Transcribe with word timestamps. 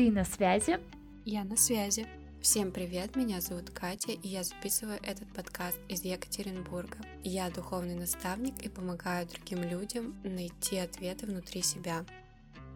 Ты 0.00 0.10
на 0.10 0.24
связи? 0.24 0.78
Я 1.26 1.44
на 1.44 1.58
связи. 1.58 2.06
Всем 2.40 2.72
привет, 2.72 3.16
меня 3.16 3.42
зовут 3.42 3.68
Катя, 3.68 4.12
и 4.12 4.28
я 4.28 4.44
записываю 4.44 4.98
этот 5.02 5.30
подкаст 5.34 5.78
из 5.90 6.04
Екатеринбурга. 6.04 6.96
Я 7.22 7.50
духовный 7.50 7.96
наставник 7.96 8.62
и 8.64 8.70
помогаю 8.70 9.28
другим 9.28 9.62
людям 9.62 10.16
найти 10.24 10.78
ответы 10.78 11.26
внутри 11.26 11.60
себя. 11.60 12.06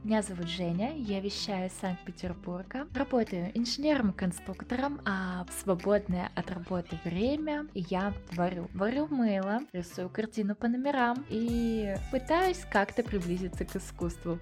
Меня 0.03 0.21
зовут 0.21 0.49
Женя, 0.49 0.95
я 0.99 1.21
вещаю 1.21 1.69
из 1.69 1.73
Санкт-Петербурга. 1.81 2.87
Работаю 2.95 3.51
инженером-конструктором, 3.55 5.01
а 5.07 5.47
в 5.47 5.63
свободное 5.63 6.31
от 6.35 6.51
работы 6.51 6.99
время 7.07 7.69
я 7.73 8.13
варю. 8.33 8.69
Варю 8.75 9.09
мыло, 9.09 9.61
рисую 9.73 10.11
картину 10.11 10.55
по 10.55 10.69
номерам 10.69 11.25
и 11.31 11.95
пытаюсь 12.11 12.67
как-то 12.71 13.03
приблизиться 13.03 13.65
к 13.65 13.75
искусству. 13.77 14.39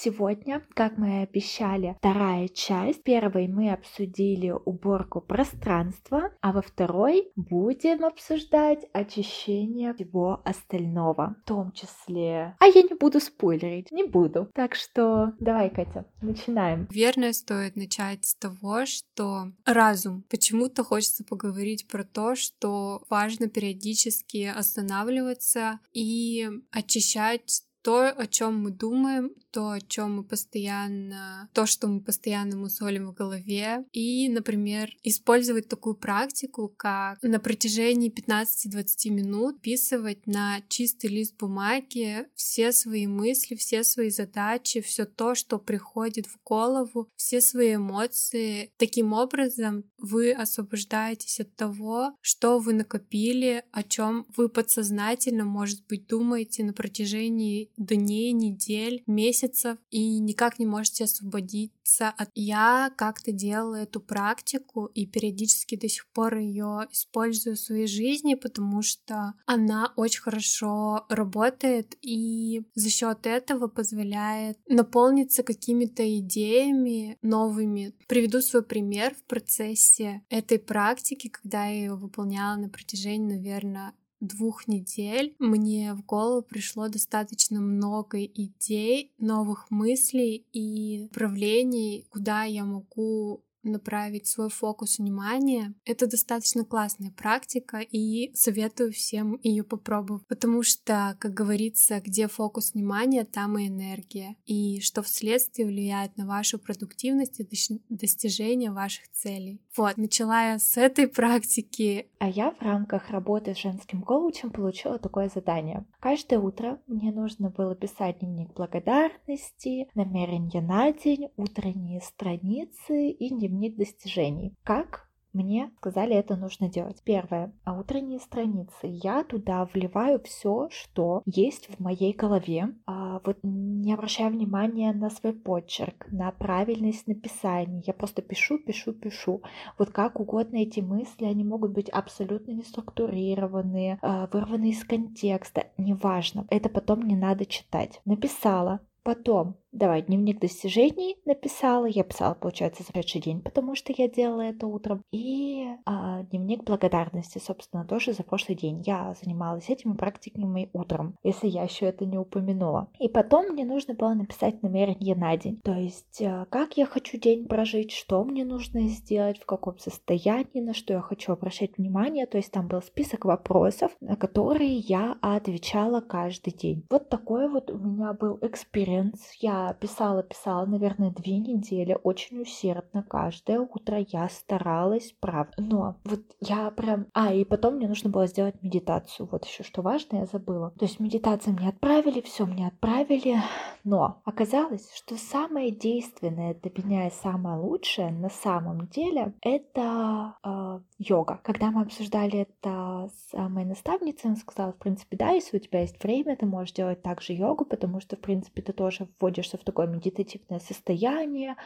Сегодня, 0.00 0.64
как 0.74 0.96
мы 0.96 1.08
и 1.08 1.22
обещали, 1.24 1.96
вторая 1.98 2.46
часть. 2.46 3.02
Первой 3.02 3.48
мы 3.48 3.72
обсудили 3.72 4.50
уборку 4.64 5.20
пространства, 5.20 6.30
а 6.40 6.52
во 6.52 6.62
второй 6.62 7.32
будем 7.34 8.04
обсуждать 8.04 8.86
очищение 8.92 9.92
всего 9.94 10.40
остального, 10.44 11.34
в 11.42 11.48
том 11.48 11.72
числе... 11.72 12.54
А 12.60 12.66
я 12.66 12.82
не 12.82 12.94
буду 12.94 13.18
спойлерить, 13.18 13.90
не 13.90 14.04
буду. 14.04 14.48
Так 14.54 14.76
что 14.76 15.32
давай, 15.40 15.68
Катя, 15.68 16.06
начинаем. 16.22 16.86
Верно, 16.92 17.32
стоит 17.32 17.74
начать 17.74 18.24
с 18.24 18.36
того, 18.36 18.86
что 18.86 19.48
разум. 19.66 20.22
Почему-то 20.30 20.84
хочется 20.84 21.24
поговорить 21.24 21.88
про 21.88 22.04
то, 22.04 22.36
что 22.36 23.02
важно 23.10 23.48
периодически 23.48 24.44
останавливаться 24.44 25.80
и 25.92 26.48
очищать 26.70 27.64
то, 27.82 28.08
о 28.08 28.26
чем 28.26 28.62
мы 28.62 28.70
думаем, 28.70 29.30
то, 29.58 29.72
о 29.72 29.80
чем 29.80 30.18
мы 30.18 30.22
постоянно, 30.22 31.50
то, 31.52 31.66
что 31.66 31.88
мы 31.88 32.00
постоянно 32.00 32.56
мусолим 32.56 33.08
в 33.08 33.12
голове, 33.12 33.84
и, 33.90 34.28
например, 34.28 34.92
использовать 35.02 35.66
такую 35.66 35.96
практику, 35.96 36.72
как 36.76 37.20
на 37.22 37.40
протяжении 37.40 38.08
15-20 38.08 39.10
минут 39.10 39.60
писывать 39.60 40.28
на 40.28 40.60
чистый 40.68 41.06
лист 41.06 41.36
бумаги 41.40 42.28
все 42.36 42.70
свои 42.70 43.08
мысли, 43.08 43.56
все 43.56 43.82
свои 43.82 44.10
задачи, 44.10 44.80
все 44.80 45.06
то, 45.06 45.34
что 45.34 45.58
приходит 45.58 46.26
в 46.26 46.38
голову, 46.44 47.08
все 47.16 47.40
свои 47.40 47.74
эмоции. 47.74 48.70
Таким 48.76 49.12
образом, 49.12 49.82
вы 49.98 50.30
освобождаетесь 50.30 51.40
от 51.40 51.56
того, 51.56 52.16
что 52.20 52.60
вы 52.60 52.74
накопили, 52.74 53.64
о 53.72 53.82
чем 53.82 54.24
вы 54.36 54.48
подсознательно, 54.48 55.44
может 55.44 55.84
быть, 55.88 56.06
думаете 56.06 56.62
на 56.62 56.72
протяжении 56.72 57.72
дней, 57.76 58.30
недель, 58.30 59.02
месяцев 59.08 59.47
и 59.90 60.18
никак 60.18 60.58
не 60.58 60.66
можете 60.66 61.04
освободиться 61.04 62.08
от... 62.10 62.30
Я 62.34 62.92
как-то 62.96 63.32
делала 63.32 63.76
эту 63.76 64.00
практику 64.00 64.86
и 64.86 65.06
периодически 65.06 65.76
до 65.76 65.88
сих 65.88 66.06
пор 66.08 66.36
ее 66.36 66.86
использую 66.92 67.56
в 67.56 67.60
своей 67.60 67.86
жизни, 67.86 68.34
потому 68.34 68.82
что 68.82 69.34
она 69.46 69.92
очень 69.96 70.22
хорошо 70.22 71.06
работает 71.08 71.96
и 72.02 72.62
за 72.74 72.90
счет 72.90 73.26
этого 73.26 73.68
позволяет 73.68 74.58
наполниться 74.68 75.42
какими-то 75.42 76.02
идеями 76.18 77.18
новыми. 77.22 77.94
Приведу 78.06 78.40
свой 78.40 78.62
пример 78.62 79.14
в 79.14 79.22
процессе 79.24 80.22
этой 80.28 80.58
практики, 80.58 81.28
когда 81.28 81.66
я 81.66 81.78
ее 81.78 81.94
выполняла 81.94 82.56
на 82.56 82.68
протяжении, 82.68 83.36
наверное, 83.36 83.92
двух 84.20 84.68
недель 84.68 85.34
мне 85.38 85.94
в 85.94 86.04
голову 86.04 86.42
пришло 86.42 86.88
достаточно 86.88 87.60
много 87.60 88.24
идей, 88.24 89.12
новых 89.18 89.70
мыслей 89.70 90.44
и 90.52 91.02
направлений, 91.02 92.06
куда 92.10 92.44
я 92.44 92.64
могу 92.64 93.42
направить 93.62 94.26
свой 94.26 94.48
фокус 94.50 94.98
внимания. 94.98 95.74
Это 95.84 96.06
достаточно 96.06 96.64
классная 96.64 97.10
практика 97.10 97.78
и 97.78 98.34
советую 98.34 98.92
всем 98.92 99.38
ее 99.42 99.64
попробовать, 99.64 100.26
потому 100.26 100.62
что, 100.62 101.16
как 101.18 101.34
говорится, 101.34 102.00
где 102.00 102.28
фокус 102.28 102.74
внимания, 102.74 103.24
там 103.24 103.58
и 103.58 103.68
энергия, 103.68 104.36
и 104.46 104.80
что 104.80 105.02
вследствие 105.02 105.66
влияет 105.66 106.16
на 106.16 106.26
вашу 106.26 106.58
продуктивность 106.58 107.40
и 107.40 107.48
достижение 107.88 108.70
ваших 108.70 109.10
целей. 109.12 109.60
Вот, 109.76 109.96
начала 109.96 110.52
я 110.52 110.58
с 110.58 110.76
этой 110.76 111.08
практики. 111.08 112.08
А 112.18 112.28
я 112.28 112.52
в 112.52 112.62
рамках 112.62 113.10
работы 113.10 113.54
с 113.54 113.58
женским 113.58 114.02
коучем 114.02 114.50
получила 114.50 114.98
такое 114.98 115.30
задание. 115.32 115.84
Каждое 116.00 116.38
утро 116.38 116.80
мне 116.86 117.12
нужно 117.12 117.50
было 117.50 117.74
писать 117.74 118.20
дневник 118.20 118.52
благодарности, 118.54 119.88
намерения 119.94 120.60
на 120.60 120.92
день, 120.92 121.28
утренние 121.36 122.00
страницы 122.00 123.10
и 123.10 123.28
дневник 123.28 123.47
дневник 123.48 123.76
достижений. 123.76 124.54
Как 124.62 125.08
мне 125.34 125.70
сказали, 125.76 126.16
это 126.16 126.36
нужно 126.36 126.68
делать. 126.68 127.02
Первое. 127.04 127.52
А 127.64 127.78
утренние 127.78 128.18
страницы. 128.18 128.72
Я 128.82 129.24
туда 129.24 129.64
вливаю 129.66 130.20
все, 130.24 130.68
что 130.70 131.22
есть 131.26 131.68
в 131.68 131.80
моей 131.80 132.14
голове. 132.14 132.74
А 132.86 133.20
вот 133.24 133.38
не 133.42 133.92
обращая 133.92 134.30
внимания 134.30 134.92
на 134.92 135.10
свой 135.10 135.34
почерк, 135.34 136.06
на 136.10 136.32
правильность 136.32 137.06
написания. 137.06 137.82
Я 137.86 137.92
просто 137.92 138.22
пишу, 138.22 138.58
пишу, 138.58 138.92
пишу. 138.92 139.42
Вот 139.78 139.90
как 139.90 140.18
угодно 140.18 140.56
эти 140.56 140.80
мысли, 140.80 141.26
они 141.26 141.44
могут 141.44 141.72
быть 141.72 141.90
абсолютно 141.90 142.52
не 142.52 142.62
структурированные, 142.62 143.98
а, 144.02 144.28
вырваны 144.32 144.70
из 144.70 144.82
контекста. 144.84 145.66
Неважно. 145.76 146.46
Это 146.50 146.68
потом 146.68 147.02
не 147.02 147.16
надо 147.16 147.44
читать. 147.44 148.00
Написала. 148.04 148.80
Потом 149.04 149.56
Давай, 149.72 150.02
дневник 150.02 150.40
достижений 150.40 151.16
написала. 151.26 151.84
Я 151.84 152.02
писала, 152.02 152.34
получается, 152.34 152.82
за 152.82 152.92
прошедший 152.92 153.20
день, 153.20 153.42
потому 153.42 153.74
что 153.74 153.92
я 153.96 154.08
делала 154.08 154.40
это 154.40 154.66
утром. 154.66 155.02
И 155.12 155.66
а, 155.84 156.22
дневник 156.22 156.64
благодарности, 156.64 157.38
собственно, 157.38 157.84
тоже 157.84 158.14
за 158.14 158.22
прошлый 158.22 158.56
день. 158.56 158.82
Я 158.86 159.14
занималась 159.22 159.68
этими 159.68 159.92
практиками 159.92 160.70
утром, 160.72 161.16
если 161.22 161.48
я 161.48 161.64
еще 161.64 161.86
это 161.86 162.06
не 162.06 162.16
упомянула. 162.16 162.88
И 162.98 163.08
потом 163.08 163.52
мне 163.52 163.66
нужно 163.66 163.94
было 163.94 164.14
написать 164.14 164.62
намерение 164.62 165.14
на 165.14 165.36
день. 165.36 165.60
То 165.62 165.74
есть, 165.74 166.22
а, 166.22 166.46
как 166.46 166.78
я 166.78 166.86
хочу 166.86 167.18
день 167.18 167.46
прожить, 167.46 167.92
что 167.92 168.24
мне 168.24 168.46
нужно 168.46 168.88
сделать, 168.88 169.38
в 169.38 169.44
каком 169.44 169.78
состоянии, 169.78 170.60
на 170.60 170.72
что 170.72 170.94
я 170.94 171.00
хочу 171.02 171.32
обращать 171.32 171.76
внимание. 171.76 172.26
То 172.26 172.38
есть, 172.38 172.52
там 172.52 172.68
был 172.68 172.80
список 172.80 173.26
вопросов, 173.26 173.92
на 174.00 174.16
которые 174.16 174.76
я 174.76 175.18
отвечала 175.20 176.00
каждый 176.00 176.54
день. 176.54 176.86
Вот 176.88 177.10
такой 177.10 177.50
вот 177.50 177.70
у 177.70 177.78
меня 177.78 178.14
был 178.14 178.38
experience. 178.40 179.32
Я 179.40 179.57
писала, 179.80 180.22
писала, 180.22 180.66
наверное, 180.66 181.10
две 181.10 181.38
недели, 181.38 181.98
очень 182.02 182.40
усердно, 182.40 183.02
каждое 183.02 183.60
утро 183.60 184.04
я 184.08 184.28
старалась, 184.28 185.14
правда. 185.20 185.54
Но 185.58 185.96
вот 186.04 186.20
я 186.40 186.70
прям... 186.70 187.06
А, 187.12 187.32
и 187.32 187.44
потом 187.44 187.74
мне 187.74 187.88
нужно 187.88 188.10
было 188.10 188.26
сделать 188.26 188.62
медитацию. 188.62 189.28
Вот 189.30 189.44
еще 189.44 189.62
что 189.62 189.82
важно, 189.82 190.18
я 190.18 190.26
забыла. 190.26 190.70
То 190.78 190.84
есть 190.84 191.00
медитацию 191.00 191.54
мне 191.54 191.68
отправили, 191.68 192.20
все 192.20 192.46
мне 192.46 192.66
отправили, 192.68 193.36
но 193.84 194.20
оказалось, 194.24 194.92
что 194.94 195.16
самое 195.16 195.70
действенное 195.70 196.54
для 196.54 196.70
меня 196.76 197.08
и 197.08 197.10
самое 197.10 197.58
лучшее 197.58 198.10
на 198.10 198.30
самом 198.30 198.88
деле 198.88 199.34
это 199.42 200.34
э, 200.44 200.80
йога. 200.98 201.40
Когда 201.42 201.70
мы 201.70 201.82
обсуждали 201.82 202.40
это 202.40 203.10
с 203.14 203.36
моей 203.48 203.66
наставницей, 203.66 204.30
она 204.30 204.36
сказала, 204.36 204.72
в 204.72 204.78
принципе, 204.78 205.16
да, 205.16 205.30
если 205.30 205.56
у 205.56 205.60
тебя 205.60 205.80
есть 205.80 206.02
время, 206.02 206.36
ты 206.36 206.46
можешь 206.46 206.74
делать 206.74 207.02
также 207.02 207.32
йогу, 207.32 207.64
потому 207.64 208.00
что, 208.00 208.16
в 208.16 208.20
принципе, 208.20 208.62
ты 208.62 208.72
тоже 208.72 209.08
вводишь 209.20 209.47
погружаешься 209.48 209.58
в 209.58 209.64
такое 209.64 209.86
медитативное 209.86 210.60
состояние, 210.60 211.56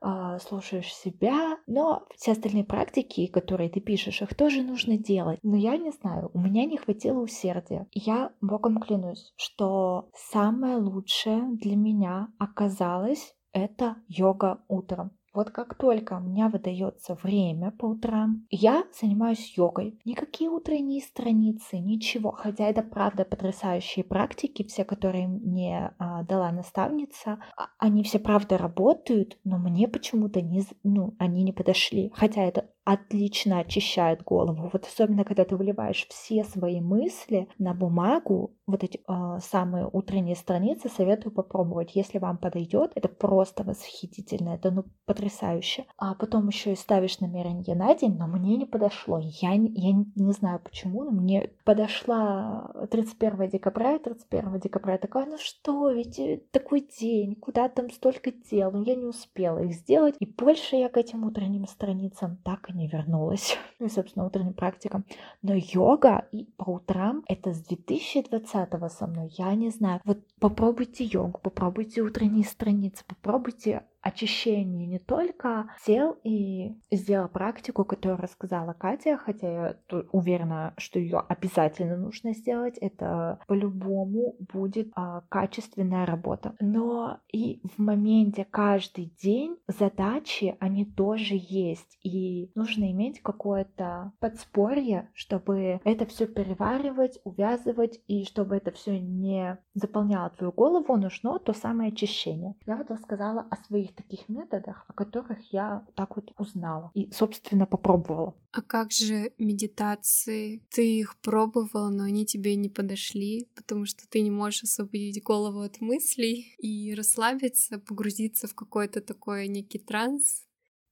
а, 0.00 0.38
слушаешь 0.38 0.94
себя, 0.94 1.58
но 1.66 2.06
все 2.16 2.32
остальные 2.32 2.64
практики, 2.64 3.26
которые 3.26 3.68
ты 3.68 3.80
пишешь, 3.80 4.22
их 4.22 4.34
тоже 4.34 4.62
нужно 4.62 4.96
делать. 4.96 5.38
Но 5.42 5.56
я 5.56 5.76
не 5.76 5.90
знаю, 5.90 6.30
у 6.34 6.40
меня 6.40 6.64
не 6.64 6.76
хватило 6.76 7.20
усердия. 7.20 7.86
Я 7.92 8.30
Богом 8.40 8.80
клянусь, 8.80 9.32
что 9.36 10.08
самое 10.14 10.76
лучшее 10.76 11.42
для 11.52 11.76
меня 11.76 12.28
оказалось 12.38 13.34
это 13.52 13.96
йога 14.08 14.58
утром. 14.68 15.10
Вот 15.36 15.50
как 15.50 15.74
только 15.74 16.14
у 16.14 16.20
меня 16.20 16.48
выдается 16.48 17.14
время 17.22 17.70
по 17.70 17.84
утрам, 17.84 18.46
я 18.48 18.84
занимаюсь 18.98 19.52
йогой. 19.54 20.00
Никакие 20.06 20.48
утренние 20.48 21.02
страницы, 21.02 21.76
ничего. 21.76 22.32
Хотя 22.32 22.64
это 22.64 22.80
правда 22.80 23.26
потрясающие 23.26 24.02
практики, 24.02 24.64
все, 24.64 24.86
которые 24.86 25.28
мне 25.28 25.92
а, 25.98 26.22
дала 26.22 26.50
наставница, 26.52 27.38
а, 27.54 27.66
они 27.76 28.02
все 28.02 28.18
правда 28.18 28.56
работают, 28.56 29.36
но 29.44 29.58
мне 29.58 29.88
почему-то 29.88 30.40
не, 30.40 30.62
ну, 30.82 31.14
они 31.18 31.42
не 31.42 31.52
подошли. 31.52 32.10
Хотя 32.14 32.40
это 32.40 32.70
отлично 32.86 33.58
очищает 33.58 34.22
голову. 34.22 34.70
Вот 34.72 34.86
особенно, 34.86 35.24
когда 35.24 35.44
ты 35.44 35.56
выливаешь 35.56 36.06
все 36.08 36.44
свои 36.44 36.80
мысли 36.80 37.48
на 37.58 37.74
бумагу, 37.74 38.54
вот 38.68 38.84
эти 38.84 39.00
э, 39.06 39.38
самые 39.40 39.88
утренние 39.92 40.36
страницы 40.36 40.88
советую 40.88 41.32
попробовать. 41.32 41.96
Если 41.96 42.18
вам 42.18 42.38
подойдет, 42.38 42.92
это 42.94 43.08
просто 43.08 43.64
восхитительно, 43.64 44.50
это 44.50 44.70
ну 44.70 44.84
потрясающе. 45.04 45.86
А 45.98 46.14
потом 46.14 46.46
еще 46.46 46.72
и 46.72 46.76
ставишь 46.76 47.18
намерение 47.18 47.74
на 47.74 47.92
день, 47.94 48.16
но 48.16 48.28
мне 48.28 48.56
не 48.56 48.66
подошло. 48.66 49.18
Я, 49.18 49.52
я 49.52 49.92
не 49.92 50.32
знаю 50.32 50.60
почему, 50.62 51.02
но 51.02 51.10
мне 51.10 51.50
подошла 51.64 52.70
31 52.92 53.48
декабря, 53.48 53.98
31 53.98 54.60
декабря 54.60 54.92
я 54.92 54.98
такая, 54.98 55.26
ну 55.26 55.38
что, 55.38 55.90
ведь 55.90 56.20
э, 56.20 56.40
такой 56.52 56.86
день, 57.00 57.34
куда 57.34 57.68
там 57.68 57.90
столько 57.90 58.30
дел, 58.30 58.70
но 58.70 58.82
я 58.84 58.94
не 58.94 59.06
успела 59.06 59.58
их 59.64 59.72
сделать. 59.74 60.14
И 60.20 60.26
больше 60.26 60.76
я 60.76 60.88
к 60.88 60.96
этим 60.96 61.24
утренним 61.24 61.66
страницам 61.66 62.36
так 62.44 62.70
и 62.70 62.75
не 62.76 62.86
вернулась. 62.88 63.58
Ну 63.78 63.86
и, 63.86 63.90
собственно, 63.90 64.24
утренним 64.24 64.54
практикам. 64.54 65.04
Но 65.42 65.52
йога 65.54 66.26
и 66.32 66.44
по 66.56 66.70
утрам 66.70 67.24
это 67.28 67.52
с 67.52 67.60
2020 67.60 68.90
со 68.90 69.06
мной, 69.06 69.28
я 69.36 69.54
не 69.54 69.68
знаю. 69.68 70.00
Вот 70.04 70.20
попробуйте 70.40 71.04
йогу, 71.04 71.38
попробуйте 71.42 72.00
утренние 72.00 72.44
страницы, 72.44 73.04
попробуйте 73.06 73.82
очищении 74.06 74.86
не 74.86 74.98
только 75.00 75.68
сел 75.84 76.16
и 76.22 76.76
сделал 76.92 77.28
практику, 77.28 77.84
которую 77.84 78.20
рассказала 78.20 78.72
Катя, 78.72 79.16
хотя 79.16 79.48
я 79.48 79.76
уверена, 80.12 80.74
что 80.78 80.98
ее 80.98 81.18
обязательно 81.18 81.96
нужно 81.96 82.32
сделать. 82.32 82.78
Это 82.78 83.40
по-любому 83.48 84.36
будет 84.52 84.90
а, 84.94 85.22
качественная 85.28 86.06
работа. 86.06 86.54
Но 86.60 87.18
и 87.32 87.60
в 87.76 87.82
моменте 87.82 88.46
каждый 88.48 89.12
день 89.20 89.56
задачи, 89.66 90.56
они 90.60 90.84
тоже 90.84 91.34
есть. 91.34 91.98
И 92.02 92.50
нужно 92.54 92.92
иметь 92.92 93.20
какое-то 93.20 94.12
подспорье, 94.20 95.10
чтобы 95.14 95.80
это 95.82 96.06
все 96.06 96.26
переваривать, 96.26 97.18
увязывать, 97.24 98.00
и 98.06 98.24
чтобы 98.24 98.56
это 98.56 98.70
все 98.70 99.00
не 99.00 99.58
заполняло 99.74 100.30
твою 100.30 100.52
голову, 100.52 100.96
нужно 100.96 101.38
то 101.40 101.52
самое 101.52 101.90
очищение. 101.90 102.54
Я 102.66 102.76
вот 102.76 102.90
рассказала 102.90 103.46
о 103.50 103.56
своих 103.56 103.95
таких 103.96 104.28
методах, 104.28 104.84
о 104.88 104.92
которых 104.92 105.52
я 105.52 105.86
так 105.94 106.16
вот 106.16 106.32
узнала 106.38 106.90
и, 106.94 107.10
собственно, 107.12 107.66
попробовала. 107.66 108.34
А 108.52 108.62
как 108.62 108.92
же 108.92 109.32
медитации? 109.38 110.62
Ты 110.70 111.00
их 111.00 111.16
пробовала, 111.20 111.90
но 111.90 112.04
они 112.04 112.24
тебе 112.24 112.56
не 112.56 112.68
подошли, 112.68 113.48
потому 113.54 113.86
что 113.86 114.08
ты 114.08 114.20
не 114.20 114.30
можешь 114.30 114.64
освободить 114.64 115.22
голову 115.22 115.60
от 115.60 115.80
мыслей 115.80 116.54
и 116.58 116.94
расслабиться, 116.94 117.78
погрузиться 117.78 118.46
в 118.46 118.54
какой-то 118.54 119.00
такой 119.00 119.48
некий 119.48 119.78
транс. 119.78 120.46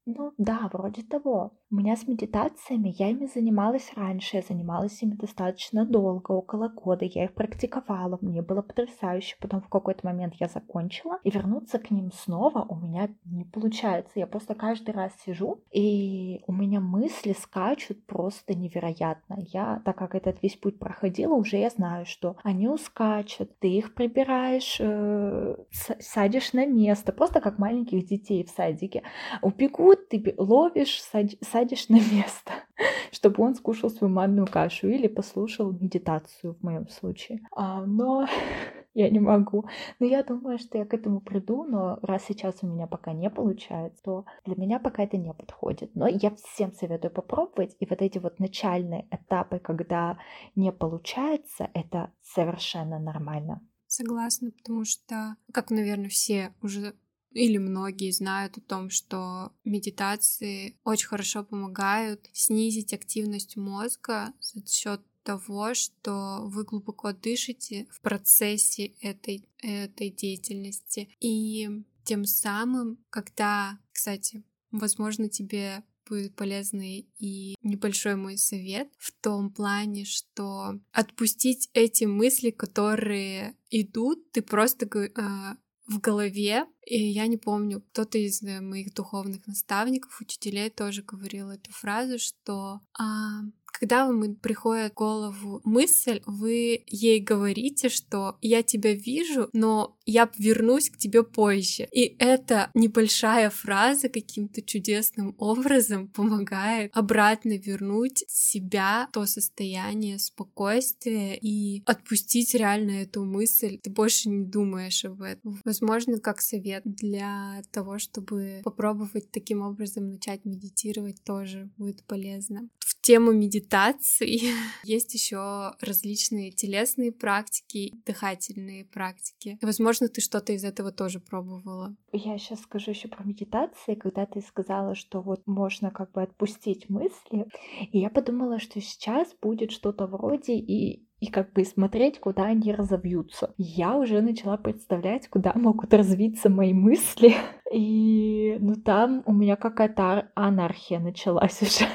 Ну 0.07 0.35
да, 0.37 0.69
вроде 0.73 1.03
того. 1.03 1.59
У 1.75 1.77
меня 1.77 1.97
с 1.97 2.07
медитациями, 2.07 2.95
я 2.97 3.11
ими 3.11 3.27
занималась 3.27 3.91
раньше, 3.97 4.37
я 4.37 4.43
занималась 4.43 5.03
ими 5.03 5.15
достаточно 5.15 5.85
долго, 5.85 6.31
около 6.31 6.69
года, 6.69 7.05
я 7.05 7.25
их 7.25 7.35
практиковала, 7.35 8.17
мне 8.21 8.43
было 8.43 8.63
потрясающе, 8.63 9.35
потом 9.41 9.61
в 9.61 9.69
какой-то 9.69 10.07
момент 10.07 10.35
я 10.39 10.47
закончила, 10.47 11.19
и 11.25 11.31
вернуться 11.31 11.81
к 11.81 11.91
ним 11.91 12.13
снова 12.13 12.65
у 12.69 12.77
меня 12.77 13.09
не 13.25 13.45
получается, 13.45 14.21
я 14.21 14.29
просто 14.29 14.55
каждый 14.55 14.95
раз 14.95 15.11
сижу, 15.27 15.63
и 15.73 16.43
у 16.47 16.53
меня 16.53 16.79
мысли 16.79 17.33
скачут 17.33 18.07
просто 18.07 18.55
невероятно. 18.55 19.39
Я, 19.53 19.83
так 19.85 19.99
как 19.99 20.15
этот 20.15 20.41
весь 20.45 20.55
путь 20.55 20.79
проходила, 20.79 21.35
уже 21.35 21.57
я 21.57 21.71
знаю, 21.71 22.07
что 22.07 22.37
они 22.45 22.69
ускачут, 22.69 23.51
ты 23.59 23.67
их 23.67 23.95
прибираешь, 23.95 24.77
э, 24.79 25.57
садишь 25.99 26.53
на 26.53 26.67
место, 26.67 27.13
просто 27.13 27.41
как 27.41 27.59
маленьких 27.59 28.07
детей 28.07 28.45
в 28.45 28.51
садике. 28.51 29.03
Убегут, 29.43 30.09
ты 30.09 30.35
ловишь, 30.39 31.03
садишь 31.03 31.64
садишь 31.65 31.89
на 31.89 31.97
место, 31.97 32.53
чтобы 33.13 33.43
он 33.43 33.55
скушал 33.55 33.91
свою 33.91 34.13
манную 34.13 34.47
кашу 34.47 34.89
или 34.89 35.09
послушал 35.09 35.73
медитацию 35.73 36.55
в 36.55 36.63
моем 36.63 36.89
случае. 36.89 37.41
А, 37.53 37.85
но 37.87 38.27
я 38.95 39.09
не 39.09 39.19
могу. 39.19 39.65
Но 39.99 40.07
я 40.07 40.23
думаю, 40.23 40.59
что 40.59 40.79
я 40.79 40.85
к 40.85 40.93
этому 40.93 41.21
приду, 41.21 41.65
но 41.65 41.99
раз 42.03 42.25
сейчас 42.29 42.57
у 42.63 42.67
меня 42.67 42.87
пока 42.87 43.13
не 43.13 43.31
получается, 43.31 44.03
то 44.03 44.25
для 44.45 44.57
меня 44.57 44.79
пока 44.79 45.05
это 45.05 45.17
не 45.17 45.33
подходит. 45.33 45.95
Но 45.95 46.07
я 46.07 46.35
всем 46.35 46.73
советую 46.73 47.11
попробовать. 47.11 47.77
И 47.81 47.87
вот 47.87 48.03
эти 48.03 48.19
вот 48.19 48.39
начальные 48.39 49.09
этапы, 49.11 49.59
когда 49.59 50.19
не 50.55 50.71
получается, 50.71 51.71
это 51.73 52.13
совершенно 52.23 52.99
нормально. 52.99 53.61
Согласна, 53.87 54.51
потому 54.51 54.85
что, 54.85 55.37
как, 55.53 55.71
наверное, 55.71 56.09
все 56.09 56.53
уже 56.63 56.95
или 57.35 57.59
многие 57.59 58.11
знают 58.11 58.57
о 58.57 58.61
том, 58.61 58.91
что 58.91 59.53
медитации 59.65 60.79
очень 60.85 61.09
хорошо 61.09 61.45
помогают 61.45 62.31
снизить 62.33 62.93
активность 62.93 63.57
мозга 63.57 64.33
за 64.41 64.67
счет 64.67 65.01
того, 65.25 65.75
что 65.75 66.43
вы 66.45 66.65
глубоко 66.65 67.13
дышите 67.13 67.87
в 67.91 68.01
процессе 68.01 68.93
этой, 69.01 69.49
этой 69.61 70.11
деятельности. 70.11 71.09
И 71.21 71.69
тем 72.05 72.25
самым, 72.25 72.99
когда, 73.11 73.79
кстати, 73.93 74.45
возможно, 74.71 75.29
тебе 75.29 75.83
будет 76.07 76.37
полезный 76.37 77.09
и 77.19 77.57
небольшой 77.63 78.17
мой 78.17 78.37
совет 78.37 78.93
в 78.99 79.13
том 79.23 79.51
плане, 79.51 80.05
что 80.05 80.79
отпустить 80.93 81.71
эти 81.73 82.05
мысли, 82.05 82.51
которые 82.51 83.57
идут, 83.71 84.31
ты 84.33 84.43
просто 84.43 84.87
э, 84.87 85.57
в 85.87 86.01
голове, 86.01 86.67
и 86.87 86.99
я 86.99 87.27
не 87.27 87.37
помню, 87.37 87.81
кто-то 87.81 88.19
из 88.19 88.43
э, 88.43 88.61
моих 88.61 88.95
духовных 88.95 89.47
наставников, 89.47 90.21
учителей 90.21 90.71
тоже 90.71 91.03
говорил 91.03 91.51
эту 91.51 91.73
фразу, 91.73 92.19
что 92.19 92.81
а, 92.99 93.41
когда 93.85 94.07
вам 94.07 94.35
приходит 94.37 94.93
в 94.93 94.95
голову 94.95 95.61
мысль, 95.63 96.23
вы 96.25 96.85
ей 96.87 97.21
говорите, 97.21 97.91
что 97.91 98.39
я 98.41 98.63
тебя 98.63 98.95
вижу, 98.95 99.51
но 99.53 99.99
я 100.07 100.31
вернусь 100.39 100.89
к 100.89 100.97
тебе 100.97 101.23
позже. 101.23 101.87
И 101.93 102.17
эта 102.19 102.71
небольшая 102.73 103.51
фраза 103.51 104.09
каким-то 104.09 104.63
чудесным 104.63 105.35
образом 105.37 106.09
помогает 106.09 106.93
обратно 106.95 107.59
вернуть 107.59 108.25
себя 108.27 109.07
в 109.11 109.13
то 109.13 109.27
состояние 109.27 110.19
спокойствия 110.19 111.37
и 111.37 111.83
отпустить 111.85 112.55
реально 112.55 113.03
эту 113.03 113.23
мысль. 113.27 113.79
Ты 113.83 113.91
больше 113.91 114.31
не 114.31 114.47
думаешь 114.47 115.05
об 115.05 115.21
этом. 115.21 115.61
Возможно, 115.63 116.19
как 116.21 116.41
совет 116.41 116.85
для 116.87 117.61
того, 117.71 117.99
чтобы 117.99 118.63
попробовать 118.65 119.31
таким 119.31 119.61
образом 119.61 120.09
начать 120.09 120.47
медитировать, 120.47 121.23
тоже 121.23 121.69
будет 121.77 122.03
полезно. 122.05 122.71
В 122.79 122.99
тему 123.03 123.33
медитации 123.33 123.74
есть 124.85 125.15
еще 125.15 125.73
различные 125.81 126.53
телесные 126.53 127.13
практики, 127.13 127.93
дыхательные 128.07 128.85
практики. 128.85 129.59
Возможно, 129.63 130.09
ты 130.09 130.21
что-то 130.21 130.53
из 130.53 130.65
этого 130.65 130.93
тоже 130.93 131.21
пробовала. 131.21 131.97
Я 132.13 132.39
сейчас 132.39 132.61
скажу 132.61 132.93
еще 132.93 133.09
про 133.09 133.25
медитации, 133.25 133.95
когда 133.95 134.27
ты 134.27 134.41
сказала, 134.41 134.95
что 134.95 135.21
вот 135.21 135.43
можно 135.47 135.91
как 135.91 136.13
бы 136.13 136.23
отпустить 136.23 136.89
мысли, 136.89 137.47
и 137.91 137.99
я 137.99 138.11
подумала, 138.11 138.61
что 138.61 138.81
сейчас 138.81 139.35
будет 139.43 139.73
что-то 139.73 140.07
вроде 140.07 140.55
и 140.55 141.05
и 141.21 141.29
как 141.29 141.55
бы 141.55 141.65
смотреть, 141.65 142.21
куда 142.21 142.45
они 142.45 142.75
разовьются. 142.75 143.55
Я 143.57 143.97
уже 143.97 144.21
начала 144.21 144.59
представлять, 144.59 145.29
куда 145.29 145.53
могут 145.55 145.95
развиться 145.95 146.51
мои 146.51 146.75
мысли. 146.75 147.35
И 147.73 148.57
ну 148.61 148.75
там 148.77 149.23
у 149.27 149.33
меня 149.33 149.57
какая-то 149.57 150.31
анархия 150.35 151.01
началась 151.01 151.63
уже. 151.63 151.87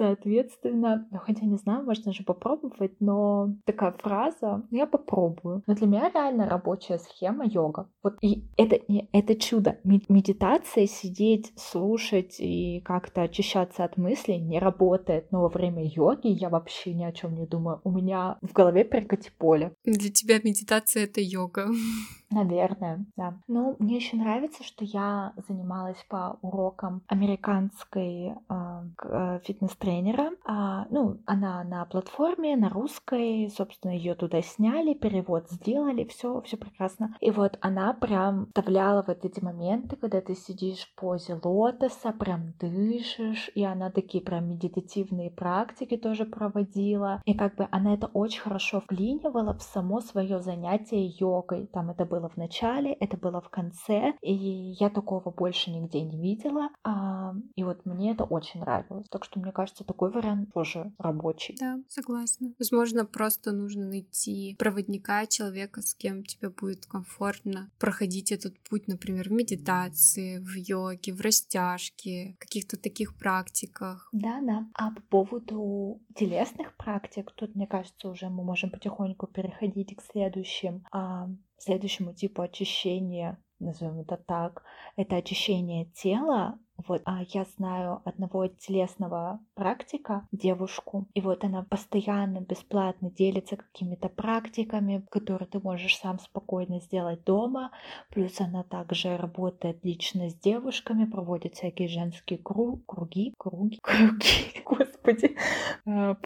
Соответственно, 0.00 1.06
ну 1.10 1.18
хотя 1.18 1.44
не 1.44 1.58
знаю, 1.58 1.84
можно 1.84 2.14
же 2.14 2.24
попробовать, 2.24 2.92
но 3.00 3.54
такая 3.66 3.92
фраза, 3.92 4.62
я 4.70 4.86
попробую. 4.86 5.62
Но 5.66 5.74
для 5.74 5.86
меня 5.86 6.10
реально 6.10 6.48
рабочая 6.48 6.98
схема 6.98 7.44
йога. 7.44 7.86
Вот 8.02 8.16
и 8.22 8.44
это, 8.56 8.80
это 9.12 9.34
чудо. 9.34 9.78
Медитация, 9.84 10.86
сидеть, 10.86 11.52
слушать 11.54 12.36
и 12.38 12.80
как-то 12.82 13.20
очищаться 13.20 13.84
от 13.84 13.98
мыслей 13.98 14.38
не 14.38 14.58
работает. 14.58 15.30
Но 15.32 15.42
во 15.42 15.48
время 15.48 15.84
йоги 15.84 16.28
я 16.28 16.48
вообще 16.48 16.94
ни 16.94 17.04
о 17.04 17.12
чем 17.12 17.34
не 17.34 17.44
думаю. 17.44 17.82
У 17.84 17.90
меня 17.90 18.38
в 18.40 18.54
голове 18.54 18.84
перекати 18.84 19.30
поле. 19.36 19.74
Для 19.84 20.10
тебя 20.10 20.38
медитация— 20.42 21.04
это 21.04 21.20
йога. 21.20 21.68
Наверное, 22.32 23.04
да. 23.16 23.34
Ну, 23.48 23.74
мне 23.80 23.96
еще 23.96 24.16
нравится, 24.16 24.62
что 24.62 24.84
я 24.84 25.32
занималась 25.48 26.02
по 26.08 26.38
урокам 26.42 27.02
американской 27.08 28.34
э, 28.48 29.40
фитнес-тренера. 29.44 30.30
А, 30.44 30.86
ну, 30.90 31.18
она 31.26 31.64
на 31.64 31.84
платформе, 31.86 32.56
на 32.56 32.68
русской, 32.68 33.50
собственно, 33.50 33.92
ее 33.92 34.14
туда 34.14 34.42
сняли, 34.42 34.94
перевод 34.94 35.50
сделали, 35.50 36.04
все, 36.04 36.40
все 36.42 36.56
прекрасно. 36.56 37.16
И 37.20 37.32
вот 37.32 37.58
она 37.60 37.92
прям 37.94 38.46
вставляла 38.46 39.04
вот 39.04 39.24
эти 39.24 39.42
моменты, 39.42 39.96
когда 39.96 40.20
ты 40.20 40.36
сидишь 40.36 40.86
в 40.86 40.94
позе 40.94 41.38
лотоса, 41.42 42.12
прям 42.12 42.52
дышишь, 42.60 43.50
и 43.56 43.64
она 43.64 43.90
такие 43.90 44.22
прям 44.22 44.48
медитативные 44.50 45.30
практики 45.32 45.96
тоже 45.96 46.26
проводила. 46.26 47.20
И 47.24 47.34
как 47.34 47.56
бы 47.56 47.66
она 47.72 47.94
это 47.94 48.06
очень 48.12 48.40
хорошо 48.40 48.80
вклинивала 48.80 49.52
в 49.54 49.62
само 49.62 50.00
свое 50.00 50.40
занятие 50.40 51.06
йогой. 51.06 51.66
Там 51.66 51.90
это 51.90 52.04
было 52.04 52.19
было 52.20 52.28
в 52.28 52.36
начале, 52.36 52.92
это 52.92 53.16
было 53.16 53.40
в 53.40 53.48
конце, 53.48 54.14
и 54.20 54.34
я 54.34 54.90
такого 54.90 55.30
больше 55.30 55.70
нигде 55.70 56.02
не 56.02 56.20
видела. 56.20 56.68
А, 56.84 57.34
и 57.56 57.64
вот 57.64 57.86
мне 57.86 58.12
это 58.12 58.24
очень 58.24 58.60
нравилось. 58.60 59.08
Так 59.08 59.24
что 59.24 59.40
мне 59.40 59.52
кажется, 59.52 59.84
такой 59.84 60.10
вариант 60.10 60.52
тоже 60.52 60.92
рабочий. 60.98 61.56
Да, 61.58 61.78
согласна. 61.88 62.52
Возможно, 62.58 63.04
просто 63.04 63.52
нужно 63.52 63.86
найти 63.86 64.56
проводника, 64.58 65.26
человека, 65.26 65.80
с 65.80 65.94
кем 65.94 66.24
тебе 66.24 66.50
будет 66.50 66.86
комфортно 66.86 67.70
проходить 67.78 68.32
этот 68.32 68.58
путь, 68.68 68.86
например, 68.88 69.28
в 69.28 69.32
медитации, 69.32 70.38
в 70.38 70.54
йоге, 70.54 71.12
в 71.12 71.20
растяжке, 71.20 72.36
каких-то 72.38 72.76
таких 72.76 73.16
практиках. 73.16 74.08
Да, 74.12 74.40
да. 74.42 74.66
А 74.74 74.90
по 74.90 75.00
поводу 75.02 76.00
телесных 76.14 76.76
практик, 76.76 77.30
тут, 77.34 77.54
мне 77.54 77.66
кажется, 77.66 78.08
уже 78.08 78.28
мы 78.28 78.44
можем 78.44 78.70
потихоньку 78.70 79.26
переходить 79.26 79.96
к 79.96 80.02
следующим, 80.02 80.84
а, 80.92 81.28
следующему 81.62 82.12
типу 82.14 82.42
очищения 82.42 83.38
назовем 83.60 84.00
это 84.00 84.16
так, 84.16 84.64
это 84.96 85.16
очищение 85.16 85.84
тела. 85.86 86.58
Вот, 86.88 87.02
а 87.04 87.22
я 87.28 87.44
знаю 87.58 88.00
одного 88.06 88.46
телесного 88.48 89.38
практика, 89.54 90.26
девушку, 90.32 91.06
и 91.12 91.20
вот 91.20 91.44
она 91.44 91.62
постоянно 91.62 92.40
бесплатно 92.40 93.10
делится 93.10 93.58
какими-то 93.58 94.08
практиками, 94.08 95.04
которые 95.10 95.46
ты 95.46 95.60
можешь 95.60 95.98
сам 95.98 96.18
спокойно 96.18 96.80
сделать 96.80 97.22
дома. 97.24 97.70
Плюс 98.08 98.40
она 98.40 98.62
также 98.62 99.18
работает 99.18 99.84
лично 99.84 100.30
с 100.30 100.34
девушками, 100.34 101.04
проводит 101.04 101.56
всякие 101.56 101.88
женские 101.88 102.38
круг, 102.38 102.86
круги, 102.86 103.34
круги, 103.36 103.78
круги, 103.82 104.62
господи, 104.64 105.36
а, 105.84 106.16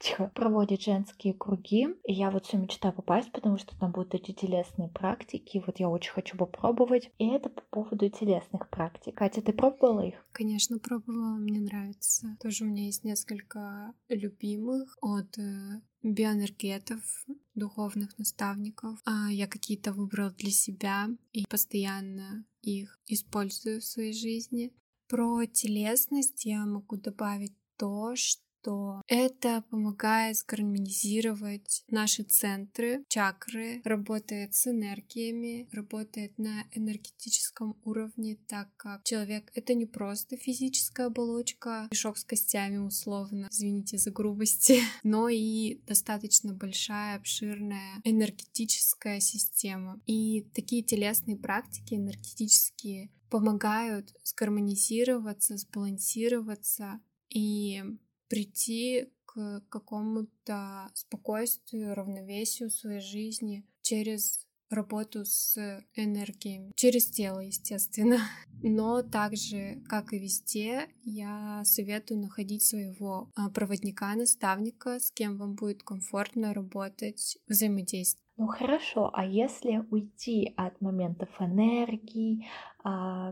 тихо 0.00 0.32
проводит 0.34 0.80
женские 0.80 1.34
круги. 1.34 1.88
И 2.04 2.12
я 2.12 2.30
вот 2.30 2.46
все 2.46 2.56
мечтаю 2.56 2.94
попасть, 2.94 3.30
потому 3.30 3.58
что 3.58 3.78
там 3.78 3.92
будут 3.92 4.14
эти 4.14 4.32
телесные 4.32 4.88
практики. 4.88 5.62
Вот 5.66 5.78
я 5.78 5.88
очень 5.88 6.12
хочу 6.12 6.36
попробовать. 6.36 7.10
И 7.18 7.28
это 7.28 7.50
по 7.50 7.62
поводу 7.70 8.08
телесных 8.08 8.68
практик. 8.70 9.14
Катя, 9.14 9.42
ты 9.42 9.52
пробовала 9.52 10.00
их? 10.00 10.14
Конечно, 10.32 10.78
пробовала, 10.78 11.36
мне 11.36 11.60
нравится. 11.60 12.36
Тоже 12.40 12.64
у 12.64 12.68
меня 12.68 12.86
есть 12.86 13.04
несколько 13.04 13.92
любимых 14.08 14.96
от 15.02 15.38
э, 15.38 15.82
биоэнергетов, 16.02 17.26
духовных 17.54 18.16
наставников. 18.18 18.98
А 19.04 19.30
я 19.30 19.46
какие-то 19.46 19.92
выбрала 19.92 20.30
для 20.30 20.50
себя 20.50 21.08
и 21.32 21.44
постоянно 21.46 22.44
их 22.62 22.98
использую 23.06 23.80
в 23.80 23.84
своей 23.84 24.14
жизни. 24.14 24.72
Про 25.08 25.44
телесность 25.46 26.44
я 26.46 26.64
могу 26.64 26.96
добавить 26.96 27.54
то, 27.76 28.14
что 28.14 28.42
что 28.60 29.02
это 29.06 29.64
помогает 29.70 30.36
сгармонизировать 30.36 31.82
наши 31.88 32.22
центры, 32.22 33.04
чакры, 33.08 33.80
работает 33.84 34.54
с 34.54 34.66
энергиями, 34.66 35.68
работает 35.72 36.36
на 36.38 36.64
энергетическом 36.72 37.76
уровне, 37.84 38.36
так 38.46 38.68
как 38.76 39.04
человек— 39.04 39.50
это 39.54 39.74
не 39.74 39.86
просто 39.86 40.36
физическая 40.36 41.06
оболочка, 41.06 41.88
мешок 41.90 42.18
с 42.18 42.24
костями 42.24 42.76
условно, 42.76 43.48
извините 43.50 43.98
за 43.98 44.10
грубости, 44.10 44.80
но 45.02 45.28
и 45.28 45.80
достаточно 45.86 46.52
большая, 46.52 47.16
обширная 47.16 48.00
энергетическая 48.04 49.20
система. 49.20 50.00
И 50.06 50.42
такие 50.54 50.82
телесные 50.82 51.36
практики 51.36 51.94
энергетические 51.94 53.10
помогают 53.30 54.12
сгармонизироваться, 54.24 55.56
сбалансироваться 55.56 57.00
и 57.30 57.82
прийти 58.30 59.12
к 59.26 59.62
какому-то 59.68 60.88
спокойствию, 60.94 61.94
равновесию 61.94 62.70
в 62.70 62.72
своей 62.72 63.00
жизни 63.00 63.66
через 63.82 64.46
работу 64.70 65.24
с 65.24 65.56
энергиями, 65.94 66.72
через 66.76 67.06
тело, 67.06 67.40
естественно. 67.40 68.18
Но 68.62 69.02
также, 69.02 69.82
как 69.88 70.12
и 70.12 70.18
везде, 70.18 70.88
я 71.02 71.62
советую 71.64 72.20
находить 72.20 72.62
своего 72.62 73.30
а, 73.34 73.50
проводника, 73.50 74.14
наставника, 74.14 75.00
с 75.00 75.10
кем 75.10 75.38
вам 75.38 75.54
будет 75.54 75.82
комфортно 75.82 76.54
работать, 76.54 77.38
взаимодействовать. 77.48 78.24
Ну 78.36 78.46
хорошо, 78.46 79.10
а 79.12 79.26
если 79.26 79.84
уйти 79.90 80.54
от 80.56 80.80
моментов 80.80 81.28
энергии, 81.40 82.46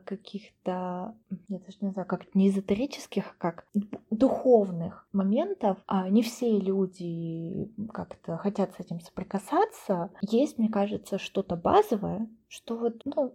каких-то, 0.05 1.15
я 1.49 1.59
даже 1.59 1.79
не 1.81 1.91
знаю, 1.91 2.07
как 2.07 2.35
не 2.35 2.49
эзотерических, 2.49 3.25
а 3.27 3.35
как 3.39 3.67
духовных 4.11 5.07
моментов, 5.13 5.79
а 5.87 6.09
не 6.09 6.23
все 6.23 6.59
люди 6.59 7.71
как-то 7.93 8.37
хотят 8.37 8.75
с 8.75 8.81
этим 8.81 9.01
соприкасаться. 9.01 10.11
Есть, 10.23 10.59
мне 10.59 10.69
кажется, 10.69 11.19
что-то 11.19 11.57
базовое, 11.57 12.29
что 12.49 12.77
вот 12.77 13.03
ну, 13.05 13.35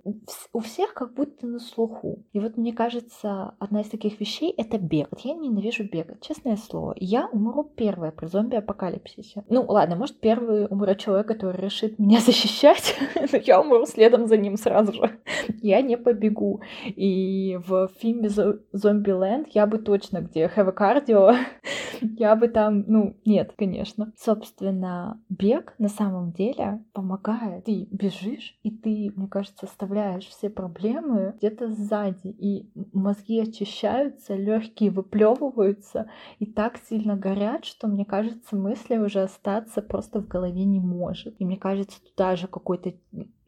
у 0.53 0.59
всех 0.59 0.93
как 0.93 1.13
будто 1.13 1.45
на 1.45 1.59
слуху. 1.59 2.23
И 2.33 2.39
вот 2.39 2.57
мне 2.57 2.73
кажется, 2.73 3.53
одна 3.59 3.81
из 3.81 3.89
таких 3.89 4.19
вещей— 4.19 4.51
это 4.57 4.79
бег. 4.79 5.07
Вот 5.11 5.19
я 5.21 5.35
ненавижу 5.35 5.83
бегать, 5.83 6.21
честное 6.21 6.57
слово. 6.57 6.95
Я 6.97 7.27
умру 7.27 7.63
первая 7.63 8.11
при 8.11 8.25
зомби-апокалипсисе. 8.25 9.43
Ну 9.49 9.65
ладно, 9.67 9.95
может 9.95 10.19
первый 10.19 10.65
умрет 10.65 10.99
человек, 10.99 11.27
который 11.27 11.61
решит 11.61 11.99
меня 11.99 12.19
защищать, 12.25 12.95
но 13.31 13.37
я 13.37 13.61
умру 13.61 13.85
следом 13.85 14.27
за 14.27 14.37
ним 14.37 14.57
сразу 14.57 14.93
же. 14.93 15.19
Я 15.61 15.81
не 15.81 15.95
побегу. 16.03 16.61
И 16.85 17.59
в 17.65 17.89
фильме 17.99 18.29
«Зомби-ленд» 18.29 19.47
я 19.49 19.65
бы 19.65 19.77
точно 19.77 20.21
где 20.21 20.45
a 20.45 20.71
cardio, 20.71 21.35
я 22.01 22.35
бы 22.35 22.47
там, 22.47 22.83
ну, 22.87 23.15
нет, 23.25 23.53
конечно. 23.57 24.11
Собственно, 24.17 25.19
бег 25.29 25.73
на 25.79 25.89
самом 25.89 26.31
деле 26.31 26.83
помогает. 26.93 27.65
Ты 27.65 27.87
бежишь, 27.91 28.57
и 28.63 28.71
ты, 28.71 29.11
мне 29.15 29.27
кажется, 29.27 29.65
оставляешь 29.65 30.27
все 30.27 30.49
проблемы 30.49 31.33
где-то 31.37 31.69
сзади, 31.69 32.27
и 32.27 32.69
мозги 32.93 33.39
очищаются, 33.39 34.35
легкие 34.35 34.91
выплевываются, 34.91 36.07
и 36.39 36.45
так 36.45 36.77
сильно 36.89 37.15
горят, 37.15 37.65
что, 37.65 37.87
мне 37.87 38.05
кажется, 38.05 38.55
мысли 38.55 38.97
уже 38.97 39.21
остаться 39.21 39.81
просто 39.81 40.21
в 40.21 40.27
голове 40.27 40.65
не 40.65 40.79
может. 40.79 41.35
И 41.39 41.45
мне 41.45 41.57
кажется, 41.57 41.99
туда 42.03 42.35
же 42.35 42.47
какой-то 42.47 42.93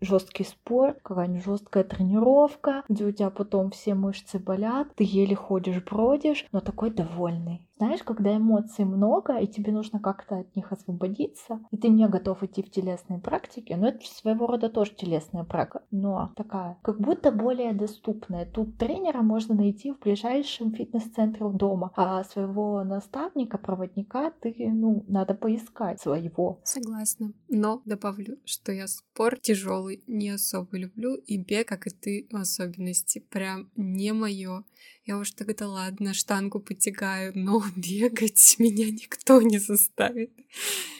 жесткий 0.05 0.43
спорт, 0.43 0.99
какая-нибудь 1.03 1.45
жесткая 1.45 1.83
тренировка, 1.83 2.83
где 2.87 3.05
у 3.05 3.11
тебя 3.11 3.29
потом 3.29 3.71
все 3.71 3.95
мышцы 3.95 4.39
болят, 4.39 4.87
ты 4.95 5.03
еле 5.03 5.35
ходишь, 5.35 5.83
бродишь, 5.83 6.45
но 6.51 6.61
такой 6.61 6.91
довольный. 6.91 7.61
Знаешь, 7.77 8.03
когда 8.03 8.35
эмоций 8.37 8.85
много, 8.85 9.37
и 9.37 9.47
тебе 9.47 9.71
нужно 9.71 9.99
как-то 9.99 10.39
от 10.39 10.55
них 10.55 10.71
освободиться, 10.71 11.59
и 11.71 11.77
ты 11.77 11.89
не 11.89 12.07
готов 12.07 12.41
идти 12.43 12.63
в 12.63 12.71
телесные 12.71 13.19
практики, 13.19 13.73
но 13.73 13.89
это 13.89 14.05
своего 14.05 14.47
рода 14.47 14.69
тоже 14.69 14.95
телесная 14.95 15.43
практика, 15.43 15.83
но 15.91 16.31
такая, 16.35 16.77
как 16.83 16.99
будто 16.99 17.31
более 17.31 17.73
доступная. 17.73 18.45
Тут 18.45 18.77
тренера 18.77 19.21
можно 19.21 19.55
найти 19.55 19.91
в 19.91 19.99
ближайшем 19.99 20.71
фитнес-центре 20.73 21.45
дома, 21.49 21.91
а 21.95 22.23
своего 22.23 22.83
наставника, 22.83 23.57
проводника 23.57 24.31
ты, 24.31 24.53
ну, 24.57 25.03
надо 25.07 25.33
поискать 25.33 25.99
своего. 26.01 26.59
Согласна. 26.63 27.33
Но 27.49 27.81
добавлю, 27.85 28.37
что 28.45 28.71
я 28.71 28.87
спорт 28.87 29.41
тяжелый 29.41 30.03
не 30.07 30.29
особо 30.29 30.77
люблю, 30.77 31.15
и 31.15 31.37
бег, 31.37 31.67
как 31.67 31.87
и 31.87 31.89
ты, 31.89 32.27
в 32.31 32.35
особенности, 32.35 33.19
прям 33.19 33.69
не 33.75 34.13
мое. 34.13 34.63
Я 35.05 35.17
уж 35.17 35.31
тогда 35.31 35.67
ладно, 35.67 36.13
штангу 36.13 36.59
потягаю, 36.59 37.31
но 37.35 37.63
бегать 37.75 38.55
меня 38.59 38.89
никто 38.91 39.41
не 39.41 39.59
заставит. 39.59 40.31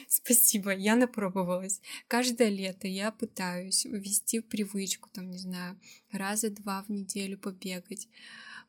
Спасибо, 0.07 0.73
я 0.73 0.95
напробовалась. 0.95 1.81
Каждое 2.07 2.49
лето 2.49 2.87
я 2.87 3.11
пытаюсь 3.11 3.85
ввести 3.85 4.39
привычку, 4.39 5.09
там, 5.11 5.29
не 5.29 5.37
знаю, 5.37 5.79
раза 6.11 6.49
два 6.49 6.83
в 6.83 6.89
неделю 6.89 7.37
побегать 7.37 8.07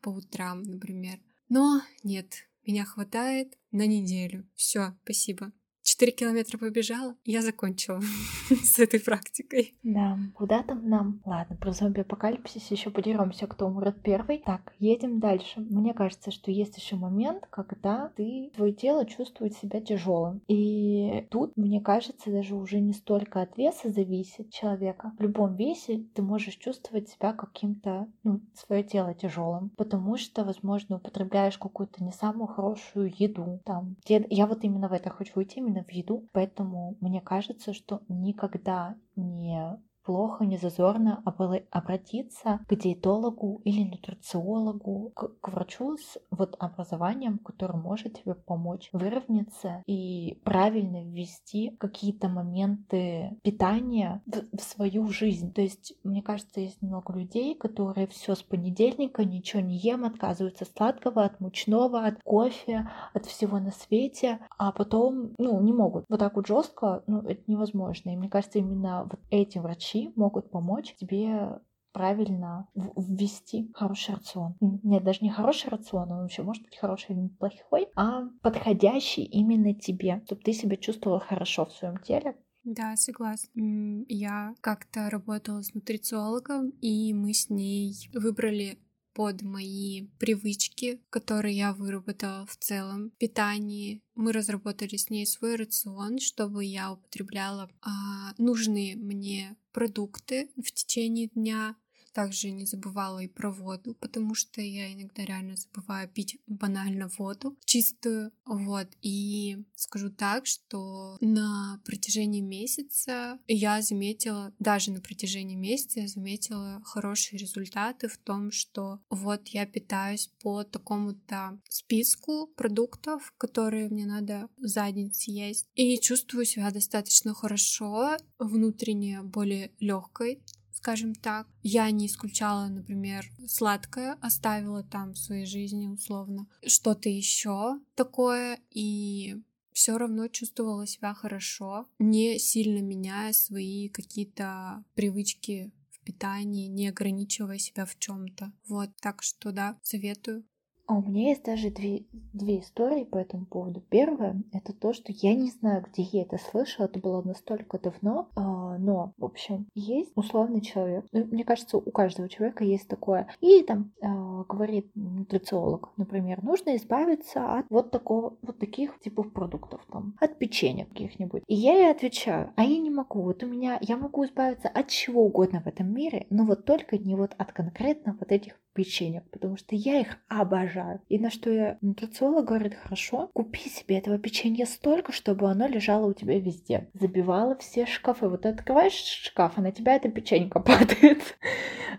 по 0.01 0.09
утрам, 0.09 0.63
например. 0.63 1.19
Но 1.49 1.81
нет, 2.03 2.47
меня 2.65 2.85
хватает 2.85 3.57
на 3.71 3.87
неделю. 3.87 4.45
Все, 4.55 4.97
спасибо. 5.03 5.51
4 5.87 6.11
километра 6.11 6.57
побежала, 6.57 7.15
я 7.23 7.41
закончила 7.41 8.01
с 8.49 8.77
этой 8.77 8.99
практикой. 8.99 9.73
Да, 9.83 10.19
куда 10.35 10.61
там 10.61 10.87
нам? 10.89 11.21
Ладно, 11.23 11.55
про 11.55 11.71
зомби-апокалипсис 11.71 12.69
еще 12.71 12.89
подеремся, 12.89 13.47
кто 13.47 13.67
умрет 13.67 14.01
первый. 14.03 14.39
Так, 14.45 14.73
едем 14.79 15.21
дальше. 15.21 15.61
Мне 15.61 15.93
кажется, 15.93 16.29
что 16.31 16.51
есть 16.51 16.77
еще 16.77 16.97
момент, 16.97 17.47
когда 17.49 18.11
ты, 18.17 18.51
твое 18.53 18.73
тело 18.73 19.05
чувствует 19.05 19.53
себя 19.55 19.79
тяжелым. 19.79 20.41
И 20.49 21.25
тут, 21.31 21.55
мне 21.55 21.79
кажется, 21.79 22.31
даже 22.31 22.55
уже 22.55 22.81
не 22.81 22.91
столько 22.91 23.41
от 23.41 23.57
веса 23.57 23.89
зависит 23.89 24.51
человека. 24.51 25.13
В 25.17 25.21
любом 25.21 25.55
весе 25.55 26.03
ты 26.13 26.21
можешь 26.21 26.55
чувствовать 26.55 27.07
себя 27.07 27.31
каким-то, 27.31 28.09
ну, 28.23 28.41
свое 28.53 28.83
тело 28.83 29.13
тяжелым, 29.13 29.69
потому 29.77 30.17
что, 30.17 30.43
возможно, 30.43 30.97
употребляешь 30.97 31.57
какую-то 31.57 32.03
не 32.03 32.11
самую 32.11 32.47
хорошую 32.47 33.13
еду. 33.17 33.61
Там, 33.63 33.95
я 34.05 34.47
вот 34.47 34.65
именно 34.65 34.89
в 34.89 34.93
это 34.93 35.09
хочу 35.09 35.31
уйти, 35.35 35.61
именно 35.61 35.76
в 35.83 35.89
виду. 35.89 36.27
Поэтому 36.31 36.97
мне 37.01 37.21
кажется, 37.21 37.73
что 37.73 38.01
никогда 38.07 38.95
не 39.15 39.79
плохо, 40.07 40.45
не 40.45 40.55
зазорно 40.55 41.21
обратиться 41.25 42.61
к 42.65 42.75
диетологу 42.75 43.61
или 43.65 43.83
нутрициологу, 43.83 45.11
к, 45.13 45.33
к 45.41 45.49
врачу 45.49 45.97
с 45.97 46.17
вот 46.31 46.55
образованием, 46.59 47.39
который 47.39 47.75
может 47.75 48.23
тебе 48.23 48.33
помочь 48.33 48.87
выровняться 48.93 49.83
и 49.85 50.39
правильно 50.45 51.03
ввести 51.03 51.75
какие-то 51.77 52.29
моменты 52.29 53.37
питания 53.43 54.21
в, 54.25 54.57
в 54.57 54.61
свою 54.61 55.09
жизнь. 55.09 55.51
То 55.51 55.61
есть, 55.61 55.93
мне 56.05 56.21
кажется, 56.21 56.61
есть 56.61 56.81
много 56.81 57.11
людей, 57.11 57.53
которые 57.55 58.07
все 58.07 58.33
с 58.35 58.41
понедельника 58.41 59.25
ничего 59.25 59.61
не 59.61 59.75
ем, 59.77 60.05
отказываются 60.05 60.63
от 60.63 60.71
сладкого, 60.71 61.25
от 61.25 61.41
мучного, 61.41 62.05
от 62.05 62.23
кофе, 62.23 62.89
от 63.13 63.25
всего 63.25 63.59
на 63.59 63.71
свете, 63.71 64.39
а 64.57 64.71
потом, 64.71 65.33
ну, 65.37 65.59
не 65.59 65.73
могут. 65.73 66.05
Вот 66.07 66.19
так 66.19 66.37
вот 66.37 66.47
жестко, 66.47 67.03
ну, 67.07 67.19
это 67.23 67.41
невозможно. 67.47 68.11
И 68.11 68.15
мне 68.15 68.29
кажется, 68.29 68.59
именно 68.59 69.03
вот 69.03 69.19
эти 69.31 69.57
врачи 69.97 70.11
могут 70.15 70.51
помочь 70.51 70.95
тебе 70.95 71.59
правильно 71.93 72.67
ввести 72.75 73.71
хороший 73.73 74.15
рацион. 74.15 74.55
Нет, 74.61 75.03
даже 75.03 75.19
не 75.21 75.31
хороший 75.31 75.69
рацион, 75.69 76.11
он 76.11 76.21
вообще 76.21 76.43
может 76.43 76.63
быть 76.63 76.77
хороший 76.77 77.15
или 77.15 77.27
плохой, 77.27 77.87
а 77.95 78.23
подходящий 78.41 79.23
именно 79.23 79.73
тебе, 79.73 80.21
чтобы 80.25 80.41
ты 80.41 80.53
себя 80.53 80.77
чувствовала 80.77 81.19
хорошо 81.19 81.65
в 81.65 81.71
своем 81.71 81.97
теле, 81.97 82.35
да, 82.63 82.97
согласна. 82.97 84.03
Я 84.09 84.53
как-то 84.59 85.09
работала 85.09 85.61
с 85.61 85.73
нутрициологом, 85.73 86.71
и 86.81 87.13
мы 87.13 87.33
с 87.33 87.49
ней 87.49 87.93
выбрали 88.13 88.77
под 89.17 89.41
мои 89.41 90.05
привычки, 90.19 91.01
которые 91.09 91.57
я 91.57 91.73
выработала 91.73 92.45
в 92.45 92.55
целом 92.55 93.09
питании. 93.17 94.03
Мы 94.13 94.31
разработали 94.31 94.95
с 94.95 95.09
ней 95.09 95.25
свой 95.25 95.55
рацион, 95.55 96.19
чтобы 96.19 96.63
я 96.63 96.91
употребляла 96.91 97.67
а, 97.81 98.35
нужные 98.37 98.95
мне 98.95 99.55
продукты 99.71 100.51
в 100.55 100.71
течение 100.71 101.29
дня, 101.29 101.75
также 102.17 102.49
не 102.49 102.65
забывала 102.65 103.19
и 103.19 103.27
про 103.27 103.51
воду, 103.51 103.93
потому 103.93 104.33
что 104.33 104.59
я 104.59 104.91
иногда 104.91 105.23
реально 105.23 105.55
забываю 105.55 106.09
пить 106.09 106.39
банально 106.47 107.11
воду 107.19 107.55
чистую. 107.63 108.31
Вот. 108.43 108.87
И 109.03 109.63
скажу 109.75 110.09
так, 110.09 110.47
что 110.47 111.17
на 111.21 111.79
протяжении 111.85 112.41
месяца 112.41 113.37
я 113.47 113.83
заметила, 113.83 114.51
даже 114.57 114.91
на 114.91 114.99
протяжении 114.99 115.55
месяца 115.55 115.99
я 115.99 116.07
заметила 116.07 116.81
хорошие 116.83 117.37
результаты 117.37 118.07
в 118.07 118.17
том, 118.17 118.51
что 118.51 118.99
вот 119.11 119.49
я 119.49 119.67
питаюсь 119.67 120.31
по 120.41 120.63
такому-то 120.63 121.59
списку 121.69 122.47
продуктов, 122.47 123.31
которые 123.37 123.89
мне 123.89 124.07
надо 124.07 124.49
за 124.57 124.89
день 124.91 125.13
съесть. 125.13 125.67
И 125.75 125.99
чувствую 125.99 126.45
себя 126.45 126.71
достаточно 126.71 127.35
хорошо, 127.35 128.17
внутренне 128.39 129.21
более 129.21 129.69
легкой, 129.79 130.41
скажем 130.77 131.15
так. 131.15 131.47
Я 131.63 131.89
не 131.91 132.05
исключала, 132.05 132.67
например, 132.67 133.25
сладкое, 133.47 134.17
оставила 134.21 134.83
там 134.83 135.13
в 135.13 135.17
своей 135.17 135.45
жизни 135.45 135.87
условно 135.87 136.47
что-то 136.65 137.09
еще 137.09 137.79
такое, 137.95 138.59
и 138.71 139.41
все 139.73 139.97
равно 139.97 140.27
чувствовала 140.27 140.87
себя 140.87 141.13
хорошо, 141.13 141.87
не 141.99 142.39
сильно 142.39 142.79
меняя 142.79 143.33
свои 143.33 143.89
какие-то 143.89 144.83
привычки 144.95 145.71
в 145.91 145.99
питании, 146.03 146.67
не 146.67 146.87
ограничивая 146.87 147.57
себя 147.57 147.85
в 147.85 147.97
чем-то. 147.99 148.53
Вот, 148.67 148.89
так 149.01 149.21
что 149.23 149.51
да, 149.51 149.77
советую. 149.83 150.45
А 150.87 150.95
у 150.95 151.01
меня 151.01 151.29
есть 151.29 151.43
даже 151.43 151.69
две, 151.69 152.05
две 152.33 152.59
истории 152.59 153.03
по 153.03 153.17
этому 153.17 153.45
поводу. 153.45 153.83
Первое— 153.89 154.41
это 154.53 154.71
то, 154.71 154.93
что 154.93 155.11
я 155.11 155.35
не 155.35 155.49
знаю, 155.51 155.85
где 155.91 156.03
я 156.03 156.21
это 156.21 156.37
слышала, 156.37 156.85
это 156.85 156.99
было 156.99 157.21
настолько 157.21 157.77
давно, 157.77 158.29
а, 158.35 158.77
но, 158.77 159.11
в 159.17 159.25
общем, 159.25 159.67
есть 159.75 160.11
условный 160.15 160.61
человек. 160.61 161.05
Ну, 161.11 161.25
мне 161.25 161.43
кажется, 161.43 161.77
у 161.77 161.91
каждого 161.91 162.29
человека 162.29 162.63
есть 162.63 162.87
такое. 162.87 163.27
И 163.41 163.63
там 163.63 163.91
а, 164.01 164.45
говорит 164.45 164.89
нутрициолог, 164.95 165.91
например, 165.97 166.41
нужно 166.41 166.77
избавиться 166.77 167.57
от 167.57 167.65
вот 167.69 167.91
такого, 167.91 168.37
вот 168.41 168.57
таких 168.57 168.97
типов 169.01 169.33
продуктов, 169.33 169.85
там, 169.91 170.15
от 170.21 170.37
печенья 170.37 170.85
каких-нибудь. 170.85 171.43
И 171.47 171.55
я 171.55 171.73
ей 171.73 171.91
отвечаю, 171.91 172.53
а 172.55 172.63
я 172.63 172.79
не 172.79 172.89
могу. 172.89 173.23
Вот 173.23 173.43
у 173.43 173.47
меня, 173.47 173.77
я 173.81 173.97
могу 173.97 174.25
избавиться 174.25 174.69
от 174.69 174.87
чего 174.87 175.25
угодно 175.25 175.61
в 175.61 175.67
этом 175.67 175.93
мире, 175.93 176.27
но 176.29 176.45
вот 176.45 176.63
только 176.63 176.97
не 176.97 177.15
вот 177.15 177.33
от 177.37 177.51
конкретно 177.51 178.15
вот 178.17 178.31
этих 178.31 178.57
печенье, 178.77 179.23
потому 179.31 179.57
что 179.57 179.75
я 179.75 179.99
их 179.99 180.19
обожаю. 180.27 181.01
И 181.09 181.17
на 181.17 181.31
что 181.31 181.49
я 181.49 181.79
нутрициолог 181.81 182.45
говорит, 182.45 182.75
хорошо, 182.75 183.31
купи 183.33 183.69
себе 183.69 183.97
этого 183.97 184.19
печенья 184.19 184.67
столько, 184.67 185.11
чтобы 185.11 185.49
оно 185.49 185.67
лежало 185.67 186.05
у 186.05 186.13
тебя 186.13 186.39
везде. 186.39 186.87
Забивала 186.93 187.57
все 187.57 187.87
шкафы. 187.87 188.29
Вот 188.29 188.43
ты 188.43 188.49
открываешь 188.49 188.93
шкаф, 188.93 189.53
а 189.55 189.61
на 189.61 189.71
тебя 189.71 189.95
это 189.95 190.09
печенька 190.09 190.59
падает. 190.59 191.37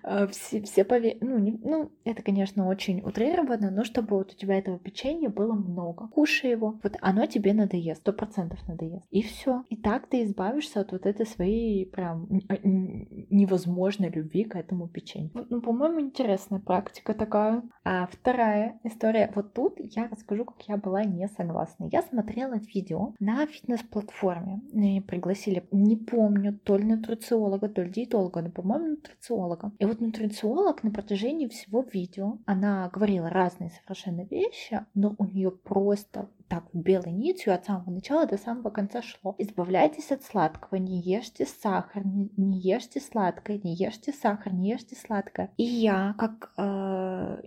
А, 0.05 0.29
все, 0.29 0.63
все 0.63 0.85
пове... 0.85 1.19
ну, 1.21 1.39
не... 1.39 1.51
ну, 1.51 1.91
это, 2.05 2.23
конечно, 2.23 2.69
очень 2.69 3.01
утрированно, 3.01 3.73
но 3.73 3.83
чтобы 3.83 4.17
вот 4.17 4.33
у 4.33 4.37
тебя 4.37 4.57
этого 4.57 4.79
печенья 4.79 5.29
было 5.29 5.55
много. 5.55 6.07
Кушай 6.09 6.53
его. 6.53 6.79
Вот 6.85 6.97
оно 7.01 7.27
тебе 7.27 7.55
надоест, 7.55 8.03
сто 8.03 8.13
процентов 8.13 8.61
надоест. 8.69 9.05
И 9.11 9.23
все. 9.23 9.65
И 9.69 9.77
так 9.77 10.07
ты 10.07 10.23
избавишься 10.23 10.81
от 10.81 10.93
вот 10.93 11.07
этой 11.07 11.27
своей 11.27 11.87
прям 11.87 12.29
а, 12.49 12.55
невозможной 12.63 14.11
любви 14.11 14.45
к 14.45 14.55
этому 14.55 14.87
печенью. 14.87 15.31
Ну, 15.51 15.61
по-моему, 15.61 16.01
интересная 16.01 16.61
практика 16.69 17.15
такая. 17.15 17.63
А 17.83 18.07
вторая 18.07 18.79
история. 18.85 19.33
Вот 19.35 19.55
тут 19.55 19.77
я 19.79 20.07
расскажу, 20.09 20.45
как 20.45 20.61
я 20.69 20.77
была 20.77 21.03
не 21.03 21.27
согласна. 21.29 21.89
Я 21.91 22.03
смотрела 22.03 22.57
видео 22.75 23.15
на 23.19 23.47
фитнес-платформе. 23.47 24.61
Меня 24.75 25.01
пригласили, 25.01 25.67
не 25.73 25.97
помню, 25.97 26.59
то 26.59 26.77
ли 26.77 26.85
нутрициолога, 26.85 27.71
то 27.71 27.83
ли 27.83 27.91
диетолога, 27.91 28.43
но, 28.43 28.51
по-моему, 28.51 28.89
нутрициолога. 28.89 29.73
И 29.79 29.87
вот 29.87 30.01
нутрициолог 30.01 30.83
на 30.83 30.91
протяжении 30.91 31.49
всего 31.49 31.81
видео, 31.81 32.37
она 32.45 32.91
говорила 32.93 33.31
разные 33.31 33.71
совершенно 33.71 34.27
вещи, 34.27 34.85
но 34.93 35.15
у 35.17 35.25
нее 35.25 35.51
просто 35.51 36.29
так 36.49 36.65
белой 36.73 37.13
нитью 37.13 37.55
от 37.55 37.67
самого 37.67 37.91
начала 37.91 38.27
до 38.27 38.39
самого 38.39 38.71
конца 38.71 39.03
шло. 39.03 39.35
Избавляйтесь 39.39 40.11
от 40.11 40.23
сладкого, 40.25 40.79
не 40.79 41.01
ешьте 41.01 41.47
сахар, 41.47 42.05
не, 42.05 42.31
не 42.37 42.59
ешьте 42.59 43.01
сладкое, 43.01 43.61
не 43.63 43.75
ешьте 43.75 44.13
сахар, 44.13 44.53
не 44.53 44.71
ешьте 44.71 44.97
сладкое. 44.97 45.51
И 45.57 45.65
я, 45.65 46.15
как 46.19 46.53
э, 46.57 46.63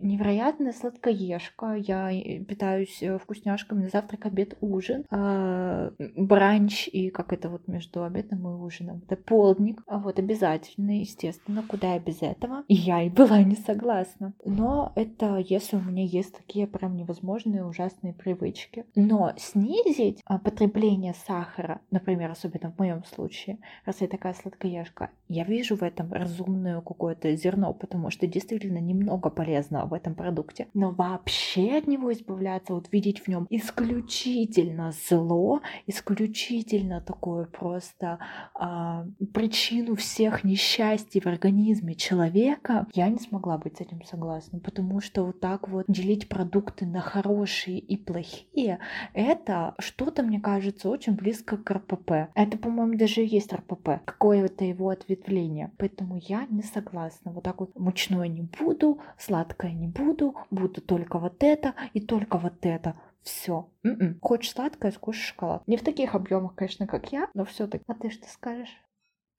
невероятная 0.02 0.74
сладкоежка, 0.74 1.76
я 1.76 2.12
питаюсь 2.44 3.02
э, 3.02 3.18
вкусняшками 3.18 3.84
на 3.84 3.90
завтрак, 3.90 4.26
обед, 4.26 4.58
ужин, 4.62 5.06
э, 5.10 5.92
бранч 6.16 6.88
и 6.88 7.10
как 7.10 7.34
это 7.34 7.50
вот 7.50 7.68
между 7.68 8.04
обедом 8.04 8.48
и 8.48 8.62
ужином. 8.62 9.02
Это 9.08 9.16
полдник, 9.16 9.82
а 9.88 10.00
вот 10.00 10.20
обязательно, 10.20 11.00
естественно, 11.00 11.64
куда 11.68 11.94
я 11.94 12.00
без 12.00 12.22
этого. 12.22 12.64
Я 12.68 13.04
и 13.04 13.10
была 13.10 13.42
не 13.44 13.56
согласна. 13.56 14.34
Но 14.46 14.92
это 14.96 15.38
если 15.38 15.78
у 15.78 15.82
меня 15.82 16.04
есть 16.04 16.36
такие 16.36 16.68
прям 16.68 16.96
невозможные 16.96 17.66
ужасные 17.66 18.14
привычки. 18.14 18.86
Но 18.96 19.34
снизить 19.38 20.22
а, 20.26 20.40
потребление 20.40 21.14
сахара, 21.14 21.82
например, 21.92 22.32
особенно 22.32 22.72
в 22.72 22.80
моем 22.80 23.04
случае, 23.04 23.60
раз 23.86 24.02
я 24.02 24.08
такая 24.08 24.34
сладкоежка, 24.34 25.10
я 25.28 25.44
вижу 25.44 25.76
в 25.76 25.84
этом 25.84 26.12
разумное 26.12 26.82
какое-то 26.82 27.36
зерно, 27.36 27.74
потому 27.74 28.10
что 28.10 28.28
действительно 28.28 28.80
немного 28.80 29.30
полезного 29.62 29.88
в 29.88 29.94
этом 29.94 30.16
продукте. 30.16 30.68
Но 30.74 30.92
вообще 30.92 31.78
от 31.78 31.88
него 31.88 32.12
избавляться, 32.12 32.74
вот 32.74 32.88
видеть 32.92 33.20
в 33.20 33.28
нем 33.28 33.48
исключительно 33.50 34.92
зло, 35.10 35.62
исключительно 35.88 37.02
такое 37.02 37.46
просто 37.46 38.20
а, 38.54 39.06
причину 39.34 39.96
всех 39.96 40.44
несчастий 40.44 41.22
в 41.22 41.28
организме 41.28 41.96
человека, 41.96 42.88
я 42.94 43.10
не 43.10 43.20
смогла 43.20 43.58
быть 43.58 43.78
с 43.78 43.82
этим 43.82 44.04
согласна, 44.04 44.60
потому 44.60 45.02
что 45.02 45.26
вот 45.26 45.40
так 45.40 45.68
вот 45.68 45.86
делить 45.88 46.30
продукты 46.30 46.86
на 46.86 47.02
хорошие 47.02 47.80
и 47.80 47.98
плохие, 47.98 48.80
это 49.14 49.76
что-то, 49.80 50.24
мне 50.24 50.40
кажется, 50.40 50.90
очень 50.90 51.14
близко 51.14 51.58
к 51.58 51.72
РПП. 51.72 52.12
Это, 52.36 52.58
по-моему, 52.58 52.98
даже 52.98 53.22
и 53.22 53.28
есть 53.28 53.54
РПП, 53.54 54.04
какое-то 54.06 54.66
его 54.66 54.90
ответвление. 54.90 55.72
Поэтому 55.78 56.18
я 56.18 56.46
не 56.50 56.64
согласна. 56.64 57.32
Вот 57.32 57.44
так 57.44 57.60
вот 57.60 57.78
мучное 57.78 58.28
не 58.28 58.42
буду, 58.42 59.00
сладкое 59.18 59.51
не 59.72 59.88
буду, 59.88 60.36
буду 60.50 60.82
только 60.82 61.20
вот 61.20 61.44
это 61.44 61.76
и 61.94 62.02
только 62.02 62.38
вот 62.38 62.66
это. 62.66 63.00
Все. 63.24 63.70
М-м. 63.84 64.20
Хочешь 64.20 64.52
сладкое, 64.52 64.92
скушай 64.92 65.22
шоколад. 65.22 65.68
Не 65.68 65.78
в 65.78 65.84
таких 65.84 66.16
объемах, 66.16 66.56
конечно, 66.56 66.88
как 66.88 67.12
я, 67.12 67.30
но 67.34 67.46
все-таки. 67.46 67.84
А 67.88 67.94
ты 67.94 68.10
что 68.10 68.28
скажешь? 68.28 68.76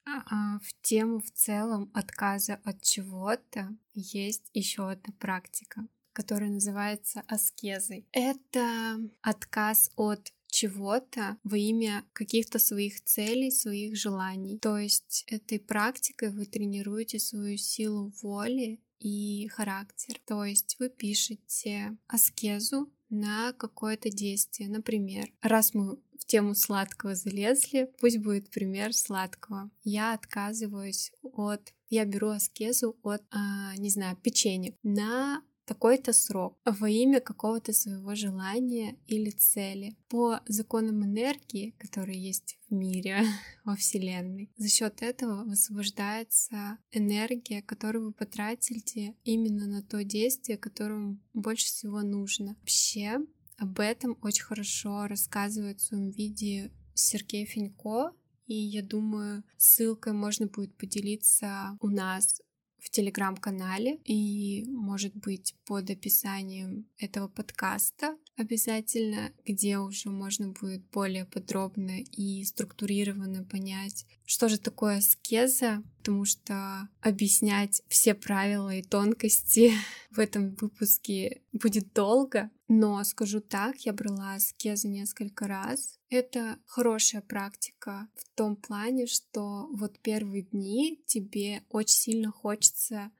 А, 0.04 0.58
в 0.58 0.82
тему 0.82 1.20
в 1.20 1.30
целом 1.30 1.90
отказа 1.94 2.60
от 2.64 2.82
чего-то 2.82 3.68
есть 3.94 4.50
еще 4.52 4.90
одна 4.90 5.12
практика 5.18 5.86
который 6.12 6.50
называется 6.50 7.22
аскезой. 7.26 8.06
Это 8.12 8.98
отказ 9.22 9.90
от 9.96 10.32
чего-то 10.46 11.38
во 11.44 11.56
имя 11.56 12.04
каких-то 12.12 12.58
своих 12.58 13.02
целей, 13.02 13.50
своих 13.50 13.96
желаний. 13.96 14.58
То 14.58 14.76
есть 14.76 15.24
этой 15.26 15.58
практикой 15.58 16.30
вы 16.30 16.44
тренируете 16.44 17.18
свою 17.18 17.56
силу 17.56 18.12
воли 18.22 18.80
и 19.02 19.48
характер. 19.48 20.20
То 20.26 20.44
есть 20.44 20.76
вы 20.78 20.88
пишете 20.88 21.96
аскезу 22.06 22.92
на 23.10 23.52
какое-то 23.52 24.10
действие. 24.10 24.68
Например, 24.68 25.30
раз 25.42 25.74
мы 25.74 25.96
в 26.18 26.24
тему 26.26 26.54
сладкого 26.54 27.14
залезли, 27.14 27.90
пусть 28.00 28.18
будет 28.18 28.50
пример 28.50 28.94
сладкого. 28.94 29.70
Я 29.82 30.14
отказываюсь 30.14 31.12
от... 31.22 31.74
Я 31.88 32.06
беру 32.06 32.30
аскезу 32.30 32.96
от, 33.02 33.22
а, 33.30 33.76
не 33.76 33.90
знаю, 33.90 34.16
печенья 34.16 34.74
на 34.82 35.42
такой-то 35.64 36.12
срок 36.12 36.58
во 36.64 36.88
имя 36.88 37.20
какого-то 37.20 37.72
своего 37.72 38.14
желания 38.14 38.96
или 39.06 39.30
цели 39.30 39.96
по 40.08 40.40
законам 40.46 41.04
энергии, 41.04 41.74
которые 41.78 42.22
есть 42.22 42.58
в 42.68 42.74
мире, 42.74 43.24
во 43.64 43.76
Вселенной. 43.76 44.50
За 44.56 44.68
счет 44.68 45.02
этого 45.02 45.44
высвобождается 45.44 46.78
энергия, 46.90 47.62
которую 47.62 48.06
вы 48.06 48.12
потратите 48.12 49.14
именно 49.24 49.66
на 49.66 49.82
то 49.82 50.02
действие, 50.04 50.58
которое 50.58 50.94
вам 50.94 51.22
больше 51.34 51.66
всего 51.66 52.02
нужно. 52.02 52.56
Вообще, 52.60 53.20
об 53.56 53.78
этом 53.78 54.18
очень 54.22 54.44
хорошо 54.44 55.06
рассказывает 55.06 55.80
в 55.80 55.84
своем 55.84 56.10
виде 56.10 56.72
Сергей 56.94 57.44
Финько, 57.46 58.12
и 58.46 58.54
я 58.54 58.82
думаю, 58.82 59.44
ссылкой 59.56 60.12
можно 60.12 60.46
будет 60.46 60.76
поделиться 60.76 61.76
у 61.80 61.88
нас 61.88 62.42
в 62.82 62.90
телеграм-канале 62.90 63.98
и, 64.04 64.64
может 64.66 65.14
быть, 65.14 65.54
под 65.64 65.88
описанием 65.88 66.86
этого 66.98 67.28
подкаста 67.28 68.16
обязательно, 68.36 69.32
где 69.46 69.78
уже 69.78 70.10
можно 70.10 70.48
будет 70.48 70.82
более 70.90 71.24
подробно 71.24 72.00
и 72.00 72.44
структурированно 72.44 73.44
понять, 73.44 74.04
что 74.24 74.48
же 74.48 74.58
такое 74.58 74.98
аскеза, 74.98 75.82
потому 75.98 76.24
что 76.24 76.88
объяснять 77.00 77.82
все 77.88 78.14
правила 78.14 78.74
и 78.74 78.82
тонкости 78.82 79.72
в 80.10 80.18
этом 80.18 80.54
выпуске 80.56 81.42
будет 81.52 81.92
долго. 81.92 82.50
Но 82.74 83.04
скажу 83.04 83.42
так, 83.42 83.76
я 83.84 83.92
брала 83.92 84.32
аскезу 84.32 84.88
несколько 84.88 85.46
раз. 85.46 86.00
Это 86.08 86.58
хорошая 86.64 87.20
практика 87.20 88.08
в 88.14 88.34
том 88.34 88.56
плане, 88.56 89.06
что 89.06 89.68
вот 89.74 89.98
первые 89.98 90.44
дни 90.44 91.04
тебе 91.04 91.64
очень 91.68 91.98
сильно 91.98 92.30
хочется 92.30 93.10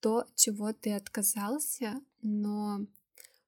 то, 0.00 0.24
чего 0.34 0.72
ты 0.72 0.92
отказался, 0.92 2.00
но 2.20 2.80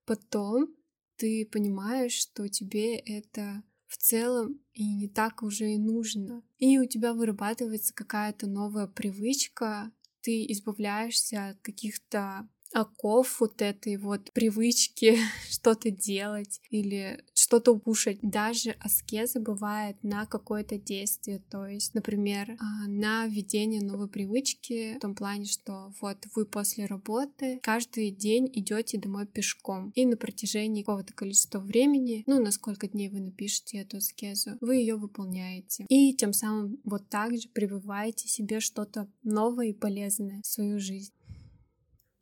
потом 0.05 0.77
ты 1.17 1.45
понимаешь, 1.45 2.13
что 2.13 2.49
тебе 2.49 2.95
это 2.95 3.65
в 3.89 3.97
целом 3.97 4.61
и 4.75 4.89
не 4.95 5.09
так 5.09 5.43
уже 5.43 5.73
и 5.73 5.77
нужно. 5.77 6.45
И 6.59 6.79
у 6.79 6.87
тебя 6.87 7.15
вырабатывается 7.15 7.93
какая-то 7.93 8.47
новая 8.47 8.87
привычка, 8.87 9.91
ты 10.21 10.45
избавляешься 10.53 11.49
от 11.49 11.61
каких-то 11.63 12.49
оков 12.73 13.41
вот 13.41 13.63
этой 13.63 13.97
вот 13.97 14.33
привычки 14.33 15.19
что-то 15.51 15.91
делать 15.91 16.61
или 16.71 17.25
что-то 17.35 17.79
кушать. 17.79 18.19
Даже 18.23 18.71
аскеза 18.81 19.41
бывает 19.41 19.97
на 20.03 20.27
какое-то 20.27 20.79
действие, 20.79 21.43
то 21.51 21.67
есть, 21.67 21.95
например, 21.95 22.57
а, 22.59 22.89
на 22.89 23.27
введение 23.27 23.83
новой 23.83 24.09
привычки 24.09 24.97
в 24.97 25.01
том 25.01 25.15
плане, 25.15 25.47
что 25.47 25.93
вот 26.01 26.19
вы 26.35 26.45
после 26.45 26.87
работы 26.87 27.59
каждый 27.63 28.11
день 28.11 28.51
идете 28.53 28.99
домой 28.99 29.27
пешком, 29.27 29.91
и 29.95 30.05
на 30.05 30.17
протяжении 30.17 30.83
какого-то 30.83 31.13
количества 31.13 31.59
времени, 31.61 32.23
ну, 32.27 32.43
на 32.43 32.51
сколько 32.51 32.89
дней 32.89 33.09
вы 33.09 33.21
напишете 33.21 33.79
эту 33.79 33.99
аскезу, 33.99 34.57
вы 34.61 34.77
ее 34.77 34.97
выполняете. 34.97 35.85
И 35.89 36.15
тем 36.15 36.33
самым 36.33 36.81
вот 36.85 37.09
так 37.09 37.37
же 37.37 37.49
прививаете 37.49 38.29
себе 38.29 38.61
что-то 38.61 39.09
новое 39.23 39.69
и 39.69 39.73
полезное 39.73 40.43
в 40.43 40.47
свою 40.47 40.79
жизнь. 40.79 41.13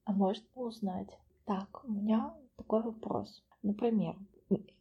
А 0.07 0.13
можно 0.13 0.47
узнать? 0.55 1.09
Так, 1.45 1.85
у 1.85 1.91
меня 1.91 2.33
такой 2.57 2.81
вопрос. 2.81 3.43
Например, 3.63 4.17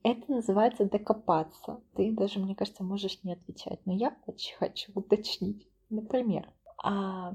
это 0.04 0.32
называется 0.32 0.86
докопаться. 0.86 1.82
Ты 1.96 2.12
даже, 2.12 2.40
мне 2.40 2.56
кажется, 2.56 2.84
можешь 2.84 3.24
не 3.24 3.34
отвечать. 3.34 3.80
Но 3.86 3.94
я 3.94 4.16
очень 4.28 4.56
хочу 4.56 4.92
уточнить. 4.94 5.68
Например, 5.90 6.48
а 6.78 7.34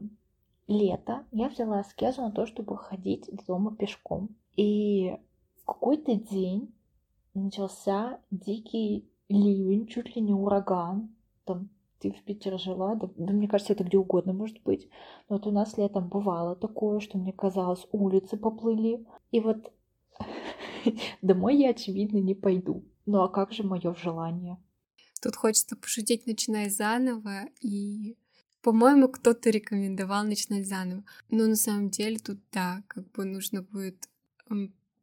лето 0.69 1.27
я 1.33 1.49
взяла 1.49 1.81
аскезу 1.81 2.23
на 2.23 2.31
то, 2.31 2.47
чтобы 2.47 2.79
ходить 2.79 3.29
до 3.33 3.45
дома 3.45 3.75
пешком. 3.75 4.29
И 4.55 5.19
в 5.63 5.65
какой-то 5.67 6.15
день 6.15 6.73
начался 7.35 8.21
дикий 8.31 9.11
ливень, 9.29 9.89
чуть 9.89 10.15
ли 10.15 10.23
не 10.23 10.33
ураган. 10.33 11.13
Там 11.45 11.71
ты 12.01 12.13
в 12.13 12.25
Питере 12.25 12.59
жила, 12.59 12.95
да, 12.95 13.09
да 13.17 13.33
мне 13.33 13.47
кажется, 13.47 13.75
это 13.75 13.85
где 13.85 13.99
угодно 13.99 14.33
может 14.33 14.63
быть. 14.63 14.89
Но 15.29 15.37
вот 15.37 15.47
у 15.47 15.51
нас 15.51 15.77
летом 15.77 16.09
бывало 16.09 16.57
такое, 16.57 17.01
что 17.01 17.19
мне 17.19 17.33
казалось, 17.33 17.87
улицы 17.93 18.37
поплыли. 18.37 19.07
И 19.31 19.41
вот 19.41 19.73
домой 21.23 21.57
я, 21.57 21.71
очевидно, 21.71 22.19
не 22.19 22.35
пойду. 22.35 22.85
Ну 23.07 23.21
а 23.23 23.29
как 23.29 23.53
же 23.53 23.63
мое 23.63 23.95
желание? 23.95 24.57
Тут 25.23 25.37
хочется 25.37 25.77
пошутить, 25.77 26.27
начинай 26.27 26.71
заново, 26.71 27.45
и, 27.61 28.17
по-моему, 28.63 29.09
кто-то 29.09 29.51
рекомендовал 29.51 30.25
начинать 30.25 30.67
заново. 30.67 31.05
Но 31.29 31.47
на 31.47 31.57
самом 31.57 31.91
деле 31.91 32.19
тут, 32.19 32.39
да, 32.53 32.83
как 32.89 33.11
бы 33.13 33.27
нужно 33.27 33.63
будет 33.63 34.09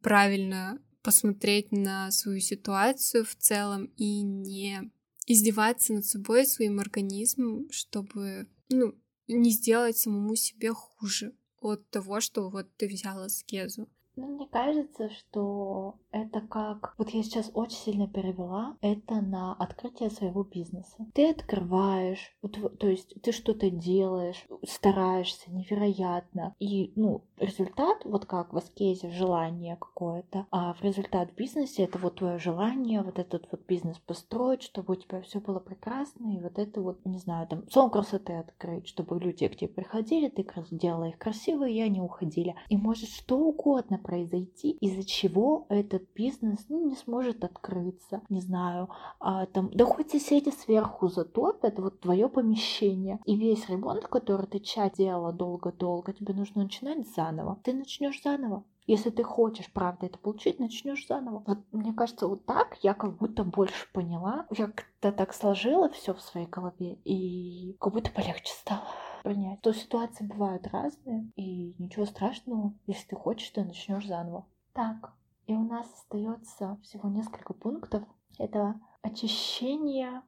правильно 0.02 0.80
посмотреть 1.02 1.70
на 1.70 2.10
свою 2.10 2.40
ситуацию 2.40 3.24
в 3.24 3.36
целом 3.36 3.84
и 3.96 4.22
не 4.22 4.90
издеваться 5.28 5.92
над 5.92 6.06
собой, 6.06 6.46
своим 6.46 6.80
организмом, 6.80 7.70
чтобы, 7.70 8.48
ну, 8.70 8.94
не 9.28 9.50
сделать 9.50 9.98
самому 9.98 10.34
себе 10.34 10.72
хуже 10.72 11.34
от 11.60 11.88
того, 11.90 12.20
что 12.20 12.48
вот 12.48 12.74
ты 12.76 12.88
взяла 12.88 13.26
аскезу. 13.26 13.88
Ну, 14.18 14.26
мне 14.26 14.46
кажется, 14.48 15.10
что 15.10 15.94
это 16.10 16.40
как... 16.40 16.94
Вот 16.98 17.10
я 17.10 17.22
сейчас 17.22 17.52
очень 17.54 17.76
сильно 17.76 18.08
перевела 18.08 18.76
это 18.80 19.20
на 19.20 19.54
открытие 19.54 20.10
своего 20.10 20.42
бизнеса. 20.42 21.06
Ты 21.14 21.30
открываешь, 21.30 22.36
вот, 22.42 22.58
то 22.78 22.88
есть 22.88 23.14
ты 23.22 23.30
что-то 23.30 23.70
делаешь, 23.70 24.44
стараешься 24.66 25.52
невероятно. 25.52 26.56
И, 26.58 26.92
ну, 26.96 27.22
результат, 27.36 28.04
вот 28.04 28.26
как 28.26 28.52
в 28.52 28.56
аскезе, 28.56 29.10
желание 29.10 29.76
какое-то, 29.76 30.46
а 30.50 30.74
в 30.74 30.82
результат 30.82 31.30
в 31.30 31.34
бизнесе 31.36 31.84
это 31.84 31.98
вот 31.98 32.16
твое 32.16 32.38
желание, 32.38 33.02
вот 33.02 33.20
этот 33.20 33.46
вот 33.52 33.64
бизнес 33.68 33.98
построить, 33.98 34.62
чтобы 34.62 34.94
у 34.94 34.96
тебя 34.96 35.22
все 35.22 35.38
было 35.38 35.60
прекрасно, 35.60 36.34
и 36.36 36.40
вот 36.40 36.58
это 36.58 36.80
вот, 36.80 37.04
не 37.04 37.18
знаю, 37.18 37.46
там, 37.46 37.70
сон 37.70 37.90
красоты 37.90 38.32
открыть, 38.32 38.88
чтобы 38.88 39.20
люди 39.20 39.46
к 39.46 39.56
тебе 39.56 39.68
приходили, 39.68 40.28
ты 40.28 40.44
делала 40.72 41.04
их 41.04 41.18
красивые, 41.18 41.76
и 41.76 41.82
они 41.82 42.00
уходили. 42.00 42.56
И 42.68 42.76
может 42.76 43.08
что 43.10 43.38
угодно 43.38 43.98
произойти, 44.08 44.70
из-за 44.70 45.04
чего 45.04 45.66
этот 45.68 46.02
бизнес 46.14 46.64
ну, 46.70 46.88
не 46.88 46.96
сможет 46.96 47.44
открыться, 47.44 48.22
не 48.30 48.40
знаю, 48.40 48.88
а, 49.20 49.44
там, 49.44 49.70
да 49.74 49.84
хоть 49.84 50.10
соседи 50.10 50.48
сверху 50.48 51.08
затопят 51.08 51.78
вот 51.78 52.00
твое 52.00 52.30
помещение, 52.30 53.20
и 53.26 53.36
весь 53.36 53.68
ремонт, 53.68 54.08
который 54.08 54.46
ты 54.46 54.60
чат 54.60 54.94
делала 54.94 55.30
долго-долго, 55.30 56.14
тебе 56.14 56.32
нужно 56.32 56.62
начинать 56.62 57.06
заново. 57.14 57.60
Ты 57.62 57.74
начнешь 57.74 58.22
заново. 58.22 58.64
Если 58.86 59.10
ты 59.10 59.22
хочешь, 59.22 59.70
правда, 59.70 60.06
это 60.06 60.18
получить, 60.18 60.58
начнешь 60.58 61.06
заново. 61.06 61.44
Вот 61.46 61.58
мне 61.72 61.92
кажется, 61.92 62.26
вот 62.26 62.46
так 62.46 62.78
я 62.80 62.94
как 62.94 63.18
будто 63.18 63.44
больше 63.44 63.92
поняла. 63.92 64.46
Я 64.50 64.68
как-то 64.68 65.12
так 65.12 65.34
сложила 65.34 65.90
все 65.90 66.14
в 66.14 66.22
своей 66.22 66.46
голове, 66.46 66.96
и 67.04 67.76
как 67.78 67.92
будто 67.92 68.10
полегче 68.10 68.54
стало 68.54 68.84
принять. 69.22 69.60
То 69.60 69.72
ситуации 69.72 70.24
бывают 70.24 70.66
разные, 70.68 71.30
и 71.36 71.74
ничего 71.78 72.04
страшного, 72.06 72.74
если 72.86 73.08
ты 73.08 73.16
хочешь, 73.16 73.50
ты 73.50 73.64
начнешь 73.64 74.06
заново. 74.06 74.46
Так, 74.72 75.12
и 75.46 75.54
у 75.54 75.62
нас 75.62 75.86
остается 75.92 76.78
всего 76.82 77.08
несколько 77.08 77.54
пунктов. 77.54 78.04
Это 78.38 78.80
очищение, 79.02 80.22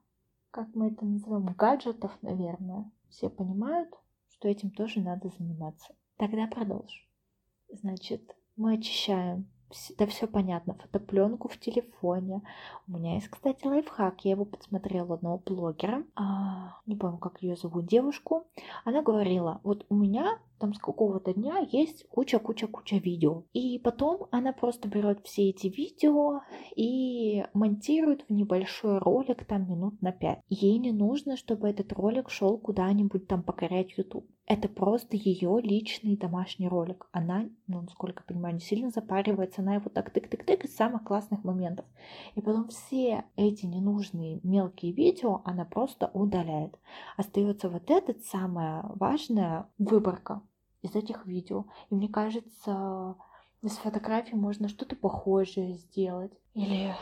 как 0.50 0.74
мы 0.74 0.88
это 0.88 1.04
называем, 1.04 1.46
гаджетов, 1.46 2.16
наверное. 2.22 2.90
Все 3.08 3.28
понимают, 3.28 3.94
что 4.30 4.48
этим 4.48 4.70
тоже 4.70 5.00
надо 5.00 5.28
заниматься. 5.28 5.94
Тогда 6.16 6.46
продолжим. 6.46 7.02
Значит, 7.68 8.36
мы 8.56 8.74
очищаем 8.74 9.48
да 9.98 10.06
все 10.06 10.26
понятно, 10.26 10.74
фотопленку 10.74 11.48
в 11.48 11.58
телефоне. 11.58 12.42
У 12.88 12.92
меня 12.92 13.14
есть, 13.14 13.28
кстати, 13.28 13.66
лайфхак. 13.66 14.24
Я 14.24 14.32
его 14.32 14.44
подсмотрела 14.44 15.14
одного 15.14 15.38
блогера. 15.38 16.04
А, 16.16 16.78
не 16.86 16.96
помню, 16.96 17.18
как 17.18 17.42
ее 17.42 17.56
зовут, 17.56 17.86
девушку. 17.86 18.46
Она 18.84 19.02
говорила, 19.02 19.60
вот 19.62 19.86
у 19.88 19.94
меня 19.94 20.38
там 20.60 20.74
с 20.74 20.78
какого-то 20.78 21.34
дня 21.34 21.66
есть 21.72 22.06
куча-куча-куча 22.08 22.96
видео. 22.96 23.44
И 23.52 23.78
потом 23.78 24.26
она 24.30 24.52
просто 24.52 24.88
берет 24.88 25.20
все 25.24 25.50
эти 25.50 25.66
видео 25.66 26.42
и 26.76 27.44
монтирует 27.54 28.24
в 28.28 28.32
небольшой 28.32 28.98
ролик 28.98 29.44
там 29.44 29.68
минут 29.68 30.00
на 30.02 30.12
5. 30.12 30.40
Ей 30.48 30.78
не 30.78 30.92
нужно, 30.92 31.36
чтобы 31.36 31.68
этот 31.68 31.92
ролик 31.92 32.30
шел 32.30 32.58
куда-нибудь 32.58 33.26
там 33.26 33.42
покорять 33.42 33.96
YouTube. 33.96 34.26
Это 34.46 34.68
просто 34.68 35.16
ее 35.16 35.60
личный 35.62 36.16
домашний 36.16 36.66
ролик. 36.66 37.08
Она, 37.12 37.48
ну, 37.68 37.82
насколько 37.82 38.22
я 38.22 38.34
понимаю, 38.34 38.54
не 38.54 38.60
сильно 38.60 38.90
запаривается, 38.90 39.62
она 39.62 39.76
его 39.76 39.88
так 39.90 40.12
тык-тык-тык 40.12 40.64
из 40.64 40.74
самых 40.74 41.04
классных 41.04 41.44
моментов. 41.44 41.86
И 42.34 42.40
потом 42.40 42.66
все 42.66 43.24
эти 43.36 43.64
ненужные 43.64 44.40
мелкие 44.42 44.92
видео 44.92 45.40
она 45.44 45.64
просто 45.64 46.10
удаляет. 46.14 46.76
Остается 47.16 47.68
вот 47.68 47.90
этот 47.90 48.24
самая 48.24 48.84
важная 48.96 49.68
выборка 49.78 50.42
из 50.82 50.94
этих 50.94 51.26
видео. 51.26 51.66
И 51.90 51.94
мне 51.94 52.08
кажется, 52.08 53.16
Из 53.62 53.72
фотографий 53.72 54.36
можно 54.36 54.68
что-то 54.68 54.96
похожее 54.96 55.74
сделать. 55.74 56.32
Или, 56.54 56.94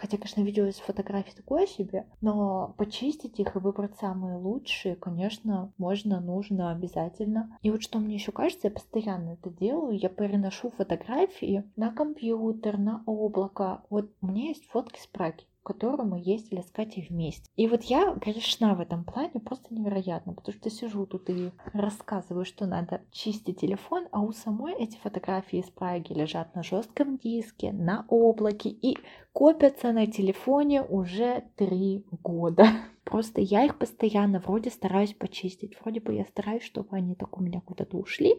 хотя, 0.00 0.16
конечно, 0.16 0.40
видео 0.40 0.66
из 0.66 0.76
фотографий 0.76 1.36
такое 1.36 1.68
себе, 1.68 2.06
но 2.20 2.74
почистить 2.76 3.38
их 3.38 3.54
и 3.54 3.58
выбрать 3.60 3.96
самые 3.96 4.36
лучшие, 4.36 4.96
конечно, 4.96 5.72
можно, 5.78 6.20
нужно 6.20 6.72
обязательно. 6.72 7.56
И 7.62 7.70
вот 7.70 7.82
что 7.82 8.00
мне 8.00 8.16
еще 8.16 8.32
кажется, 8.32 8.66
я 8.66 8.72
постоянно 8.72 9.34
это 9.34 9.50
делаю, 9.50 9.96
я 9.96 10.08
переношу 10.08 10.70
фотографии 10.70 11.64
на 11.76 11.92
компьютер, 11.92 12.76
на 12.76 13.04
облако. 13.06 13.84
Вот 13.88 14.10
у 14.20 14.26
меня 14.26 14.48
есть 14.48 14.66
фотки 14.66 14.98
с 14.98 15.06
Праги 15.06 15.44
которую 15.70 16.08
мы 16.08 16.18
ездили 16.18 16.62
с 16.62 16.72
вместе. 17.08 17.48
И 17.54 17.68
вот 17.68 17.84
я 17.84 18.12
грешна 18.14 18.74
в 18.74 18.80
этом 18.80 19.04
плане 19.04 19.38
просто 19.38 19.72
невероятно, 19.72 20.32
потому 20.32 20.56
что 20.56 20.68
сижу 20.68 21.06
тут 21.06 21.30
и 21.30 21.52
рассказываю, 21.72 22.44
что 22.44 22.66
надо 22.66 23.02
чистить 23.12 23.60
телефон, 23.60 24.08
а 24.10 24.20
у 24.20 24.32
самой 24.32 24.74
эти 24.74 24.96
фотографии 24.96 25.60
из 25.60 25.70
Праги 25.70 26.12
лежат 26.12 26.56
на 26.56 26.64
жестком 26.64 27.18
диске, 27.18 27.72
на 27.72 28.04
облаке 28.08 28.68
и 28.68 28.98
копятся 29.32 29.92
на 29.92 30.08
телефоне 30.08 30.82
уже 30.82 31.44
три 31.56 32.04
года. 32.10 32.64
Просто 33.10 33.40
я 33.40 33.64
их 33.64 33.76
постоянно 33.76 34.38
вроде 34.38 34.70
стараюсь 34.70 35.14
почистить. 35.14 35.76
Вроде 35.80 36.00
бы 36.00 36.14
я 36.14 36.24
стараюсь, 36.26 36.62
чтобы 36.62 36.96
они 36.96 37.16
так 37.16 37.36
у 37.36 37.42
меня 37.42 37.60
куда-то 37.60 37.96
ушли, 37.96 38.38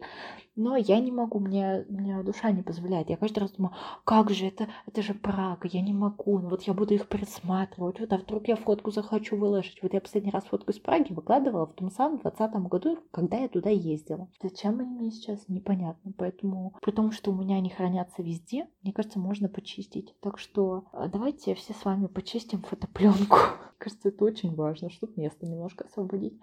но 0.56 0.76
я 0.76 0.98
не 0.98 1.12
могу, 1.12 1.40
мне, 1.40 1.84
мне 1.90 2.22
душа 2.22 2.50
не 2.52 2.62
позволяет. 2.62 3.10
Я 3.10 3.18
каждый 3.18 3.40
раз 3.40 3.52
думаю, 3.52 3.74
как 4.04 4.30
же 4.30 4.46
это, 4.46 4.68
это 4.86 5.02
же 5.02 5.12
Прага, 5.12 5.68
я 5.70 5.82
не 5.82 5.92
могу, 5.92 6.38
ну 6.38 6.48
вот 6.48 6.62
я 6.62 6.72
буду 6.72 6.94
их 6.94 7.06
присматривать, 7.06 8.00
вот, 8.00 8.12
а 8.12 8.16
вдруг 8.16 8.48
я 8.48 8.56
фотку 8.56 8.90
захочу 8.90 9.36
выложить. 9.36 9.82
Вот 9.82 9.92
я 9.92 10.00
последний 10.00 10.30
раз 10.30 10.44
фотку 10.44 10.70
из 10.70 10.78
Праги 10.78 11.12
выкладывала 11.12 11.66
в 11.66 11.74
том 11.74 11.90
самом 11.90 12.18
20 12.18 12.54
году, 12.62 12.98
когда 13.10 13.36
я 13.36 13.48
туда 13.48 13.68
ездила. 13.68 14.28
Зачем 14.42 14.80
они 14.80 14.94
мне 14.94 15.10
сейчас, 15.10 15.48
непонятно. 15.48 16.12
Поэтому, 16.16 16.74
при 16.80 16.92
том, 16.92 17.12
что 17.12 17.30
у 17.30 17.34
меня 17.34 17.56
они 17.56 17.68
хранятся 17.68 18.22
везде, 18.22 18.66
мне 18.82 18.94
кажется, 18.94 19.18
можно 19.18 19.50
почистить. 19.50 20.14
Так 20.20 20.38
что 20.38 20.84
э, 20.94 21.08
давайте 21.12 21.54
все 21.54 21.74
с 21.74 21.84
вами 21.84 22.06
почистим 22.06 22.62
фотопленку. 22.62 23.36
Кажется, 23.78 24.10
это 24.10 24.24
очень 24.24 24.54
чтобы 24.90 25.12
место 25.16 25.46
немножко 25.46 25.84
освободить. 25.84 26.38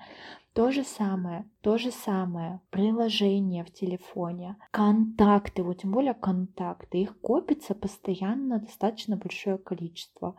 То 0.59 0.71
же 0.71 0.83
самое, 0.83 1.45
то 1.61 1.77
же 1.77 1.89
самое, 1.89 2.59
приложение 2.69 3.63
в 3.63 3.71
телефоне, 3.71 4.57
контакты, 4.71 5.63
вот 5.63 5.77
тем 5.77 5.91
более 5.93 6.13
контакты, 6.13 6.97
их 6.97 7.17
копится 7.21 7.73
постоянно 7.73 8.59
достаточно 8.59 9.15
большое 9.15 9.57
количество. 9.57 10.35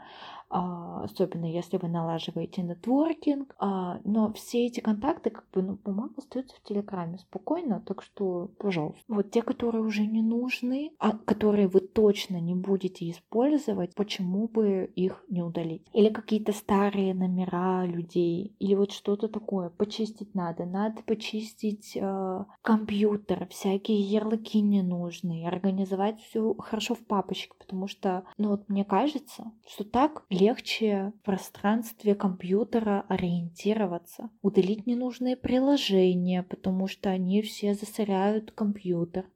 А, 0.53 1.05
особенно 1.05 1.45
если 1.45 1.77
вы 1.77 1.89
налаживаете 1.89 2.63
нетворкинг. 2.63 3.55
А, 3.59 4.01
но 4.05 4.33
все 4.33 4.67
эти 4.67 4.81
контакты, 4.81 5.31
как 5.31 5.49
бы, 5.53 5.63
ну, 5.63 5.77
по-моему, 5.77 6.15
остаются 6.17 6.57
в 6.57 6.63
Телеграме 6.69 7.19
спокойно, 7.19 7.81
так 7.87 8.03
что, 8.03 8.51
пожалуйста. 8.59 9.05
Вот 9.07 9.31
те, 9.31 9.43
которые 9.43 9.85
уже 9.85 10.05
не 10.07 10.23
нужны, 10.23 10.91
а 10.99 11.13
которые 11.13 11.69
вы 11.69 11.81
точно 11.81 12.41
не 12.41 12.57
будете 12.57 13.09
использовать, 13.09 13.95
почему 13.95 14.49
бы 14.49 14.91
их 14.97 15.25
не 15.29 15.41
удалить? 15.43 15.87
Или 15.93 16.09
какие-то 16.09 16.53
старые 16.53 17.15
номера 17.15 17.87
людей, 17.87 18.53
или 18.59 18.75
вот 18.75 18.91
что-то 18.91 19.29
такое. 19.29 19.71
Почистить 19.71 20.10
надо. 20.35 20.65
Надо 20.65 21.03
почистить 21.03 21.97
э, 21.97 22.45
компьютер, 22.63 23.47
всякие 23.49 24.01
ярлыки 24.01 24.61
ненужные, 24.61 25.49
организовать 25.49 26.21
все 26.21 26.55
хорошо 26.55 26.95
в 26.95 27.05
папочке, 27.05 27.53
потому 27.59 27.87
что, 27.87 28.25
ну 28.39 28.51
вот 28.51 28.69
мне 28.69 28.85
кажется, 28.85 29.53
что 29.67 29.85
так 29.85 30.25
легче 30.31 31.13
в 31.21 31.25
пространстве 31.25 32.15
компьютера 32.15 33.05
ориентироваться, 33.09 34.31
удалить 34.43 34.87
ненужные 34.87 35.37
приложения, 35.37 36.43
потому 36.43 36.87
что 36.87 37.11
они 37.11 37.43
все 37.43 37.75
засоряют 37.75 38.53
компьютер. 38.53 39.31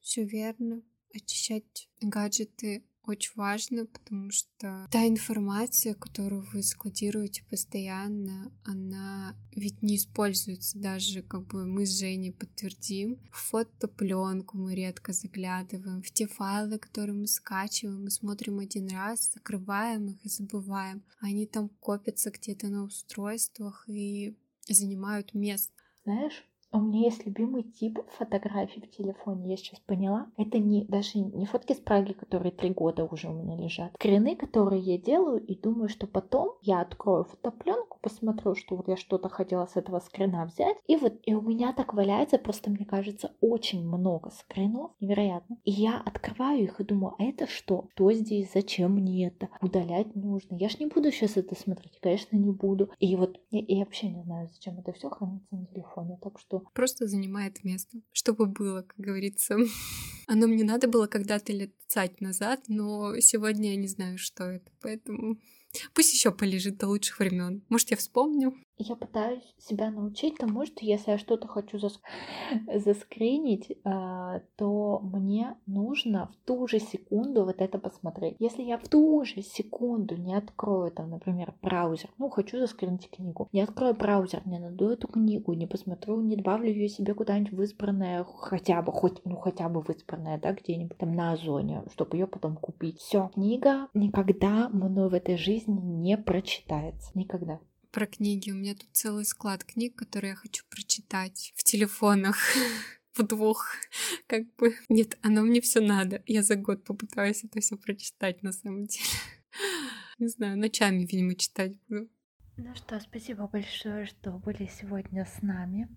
Все 0.00 0.24
верно. 0.24 0.82
Очищать 1.14 1.88
гаджеты 2.00 2.84
очень 3.08 3.32
важно, 3.34 3.86
потому 3.86 4.30
что 4.30 4.86
та 4.90 5.06
информация, 5.06 5.94
которую 5.94 6.46
вы 6.52 6.62
складируете 6.62 7.44
постоянно, 7.50 8.52
она 8.64 9.36
ведь 9.54 9.82
не 9.82 9.96
используется 9.96 10.78
даже, 10.78 11.22
как 11.22 11.46
бы 11.46 11.66
мы 11.66 11.86
с 11.86 11.98
Женей 11.98 12.32
подтвердим. 12.32 13.18
В 13.30 13.38
фотопленку 13.50 14.58
мы 14.58 14.74
редко 14.74 15.12
заглядываем, 15.12 16.02
в 16.02 16.10
те 16.10 16.26
файлы, 16.26 16.78
которые 16.78 17.16
мы 17.16 17.26
скачиваем, 17.26 18.04
мы 18.04 18.10
смотрим 18.10 18.58
один 18.58 18.88
раз, 18.88 19.32
закрываем 19.32 20.08
их 20.08 20.24
и 20.24 20.28
забываем. 20.28 21.02
Они 21.20 21.46
там 21.46 21.68
копятся 21.80 22.30
где-то 22.30 22.68
на 22.68 22.84
устройствах 22.84 23.84
и 23.88 24.36
занимают 24.68 25.34
место. 25.34 25.72
Знаешь, 26.04 26.44
у 26.72 26.80
меня 26.80 27.00
есть 27.00 27.24
любимый 27.24 27.62
тип 27.62 27.98
фотографий 28.18 28.80
в 28.80 28.90
телефоне, 28.90 29.50
я 29.50 29.56
сейчас 29.56 29.80
поняла. 29.80 30.26
Это 30.36 30.58
не 30.58 30.84
даже 30.84 31.18
не 31.18 31.46
фотки 31.46 31.72
с 31.72 31.78
Праги, 31.78 32.12
которые 32.12 32.52
три 32.52 32.70
года 32.70 33.04
уже 33.04 33.28
у 33.28 33.32
меня 33.32 33.56
лежат. 33.56 33.92
Скрины, 33.94 34.36
которые 34.36 34.82
я 34.82 34.98
делаю, 34.98 35.42
и 35.42 35.54
думаю, 35.54 35.88
что 35.88 36.06
потом 36.06 36.52
я 36.60 36.80
открою 36.80 37.24
фотопленку, 37.24 37.98
посмотрю, 38.02 38.54
что 38.54 38.76
вот 38.76 38.88
я 38.88 38.96
что-то 38.96 39.28
хотела 39.28 39.66
с 39.66 39.76
этого 39.76 40.00
скрина 40.00 40.44
взять. 40.44 40.76
И 40.86 40.96
вот 40.96 41.14
и 41.24 41.34
у 41.34 41.40
меня 41.40 41.72
так 41.72 41.94
валяется, 41.94 42.38
просто 42.38 42.70
мне 42.70 42.84
кажется, 42.84 43.32
очень 43.40 43.86
много 43.86 44.30
скринов, 44.30 44.90
невероятно. 45.00 45.56
И 45.64 45.70
я 45.70 46.00
открываю 46.04 46.62
их 46.62 46.80
и 46.80 46.84
думаю, 46.84 47.14
а 47.18 47.24
это 47.24 47.46
что? 47.46 47.86
Что 47.94 48.12
здесь? 48.12 48.52
Зачем 48.52 48.94
мне 48.94 49.28
это? 49.28 49.48
Удалять 49.62 50.14
нужно. 50.14 50.56
Я 50.56 50.68
ж 50.68 50.78
не 50.78 50.86
буду 50.86 51.10
сейчас 51.10 51.36
это 51.36 51.54
смотреть, 51.54 51.98
конечно, 52.00 52.36
не 52.36 52.50
буду. 52.50 52.90
И 52.98 53.16
вот 53.16 53.38
я, 53.50 53.64
я 53.66 53.78
вообще 53.84 54.08
не 54.10 54.22
знаю, 54.22 54.48
зачем 54.48 54.78
это 54.78 54.92
все 54.92 55.08
хранится 55.08 55.56
на 55.56 55.66
телефоне. 55.66 56.18
Так 56.22 56.38
что 56.38 56.57
Просто 56.60 57.06
занимает 57.06 57.64
место, 57.64 58.00
чтобы 58.12 58.46
было, 58.46 58.82
как 58.82 58.96
говорится. 58.98 59.56
Оно 60.26 60.46
мне 60.46 60.64
надо 60.64 60.88
было 60.88 61.06
когда-то 61.06 61.52
лет 61.52 61.72
цать 61.86 62.20
назад, 62.20 62.64
но 62.68 63.18
сегодня 63.20 63.70
я 63.70 63.76
не 63.76 63.88
знаю, 63.88 64.18
что 64.18 64.44
это, 64.44 64.70
поэтому 64.80 65.40
пусть 65.94 66.12
еще 66.12 66.32
полежит 66.32 66.78
до 66.78 66.88
лучших 66.88 67.18
времен. 67.18 67.62
Может, 67.68 67.90
я 67.90 67.96
вспомню 67.96 68.54
я 68.78 68.96
пытаюсь 68.96 69.54
себя 69.58 69.90
научить 69.90 70.36
тому, 70.38 70.64
что 70.66 70.84
если 70.84 71.12
я 71.12 71.18
что-то 71.18 71.48
хочу 71.48 71.78
зас... 71.78 72.00
заскринить, 72.74 73.76
а, 73.84 74.40
то 74.56 75.00
мне 75.02 75.56
нужно 75.66 76.28
в 76.28 76.46
ту 76.46 76.66
же 76.66 76.78
секунду 76.78 77.44
вот 77.44 77.60
это 77.60 77.78
посмотреть. 77.78 78.36
Если 78.38 78.62
я 78.62 78.78
в 78.78 78.88
ту 78.88 79.24
же 79.24 79.42
секунду 79.42 80.16
не 80.16 80.34
открою 80.34 80.90
там, 80.90 81.10
например, 81.10 81.54
браузер, 81.62 82.10
ну, 82.18 82.28
хочу 82.30 82.58
заскринить 82.58 83.10
книгу, 83.10 83.48
не 83.52 83.60
открою 83.60 83.94
браузер, 83.94 84.42
не 84.46 84.58
найду 84.58 84.88
эту 84.88 85.08
книгу, 85.08 85.52
не 85.54 85.66
посмотрю, 85.66 86.20
не 86.20 86.36
добавлю 86.36 86.68
ее 86.68 86.88
себе 86.88 87.14
куда-нибудь 87.14 87.52
в 87.52 87.62
избранное, 87.62 88.24
хотя 88.24 88.82
бы, 88.82 88.92
хоть, 88.92 89.24
ну, 89.24 89.36
хотя 89.36 89.68
бы 89.68 89.82
в 89.82 89.90
избранное, 89.90 90.38
да, 90.38 90.52
где-нибудь 90.52 90.96
там 90.98 91.12
на 91.12 91.32
Озоне, 91.32 91.84
чтобы 91.92 92.16
ее 92.16 92.26
потом 92.26 92.56
купить. 92.56 92.98
Все, 92.98 93.30
книга 93.34 93.88
никогда 93.94 94.68
мной 94.68 95.08
в 95.08 95.14
этой 95.14 95.36
жизни 95.36 95.78
не 95.80 96.16
прочитается. 96.16 97.10
Никогда 97.14 97.60
про 97.90 98.06
книги. 98.06 98.50
У 98.50 98.54
меня 98.54 98.74
тут 98.74 98.88
целый 98.92 99.24
склад 99.24 99.64
книг, 99.64 99.96
которые 99.96 100.30
я 100.30 100.36
хочу 100.36 100.64
прочитать 100.68 101.52
в 101.56 101.64
телефонах 101.64 102.36
в 103.14 103.22
двух, 103.22 103.66
как 104.26 104.54
бы. 104.56 104.74
Нет, 104.88 105.18
оно 105.22 105.42
мне 105.42 105.60
все 105.60 105.80
надо. 105.80 106.22
Я 106.26 106.42
за 106.42 106.56
год 106.56 106.84
попытаюсь 106.84 107.44
это 107.44 107.60
все 107.60 107.76
прочитать 107.76 108.42
на 108.42 108.52
самом 108.52 108.86
деле. 108.86 109.04
Не 110.18 110.28
знаю, 110.28 110.58
ночами, 110.58 111.00
видимо, 111.00 111.34
читать 111.34 111.74
буду. 111.88 112.08
Ну 112.56 112.74
что, 112.74 112.98
спасибо 113.00 113.46
большое, 113.46 114.06
что 114.06 114.32
были 114.32 114.68
сегодня 114.80 115.24
с 115.24 115.42
нами. 115.42 115.88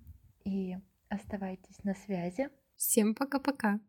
И 0.45 0.75
оставайтесь 1.09 1.83
на 1.83 1.95
связи. 1.95 2.49
Всем 2.75 3.15
пока-пока. 3.15 3.79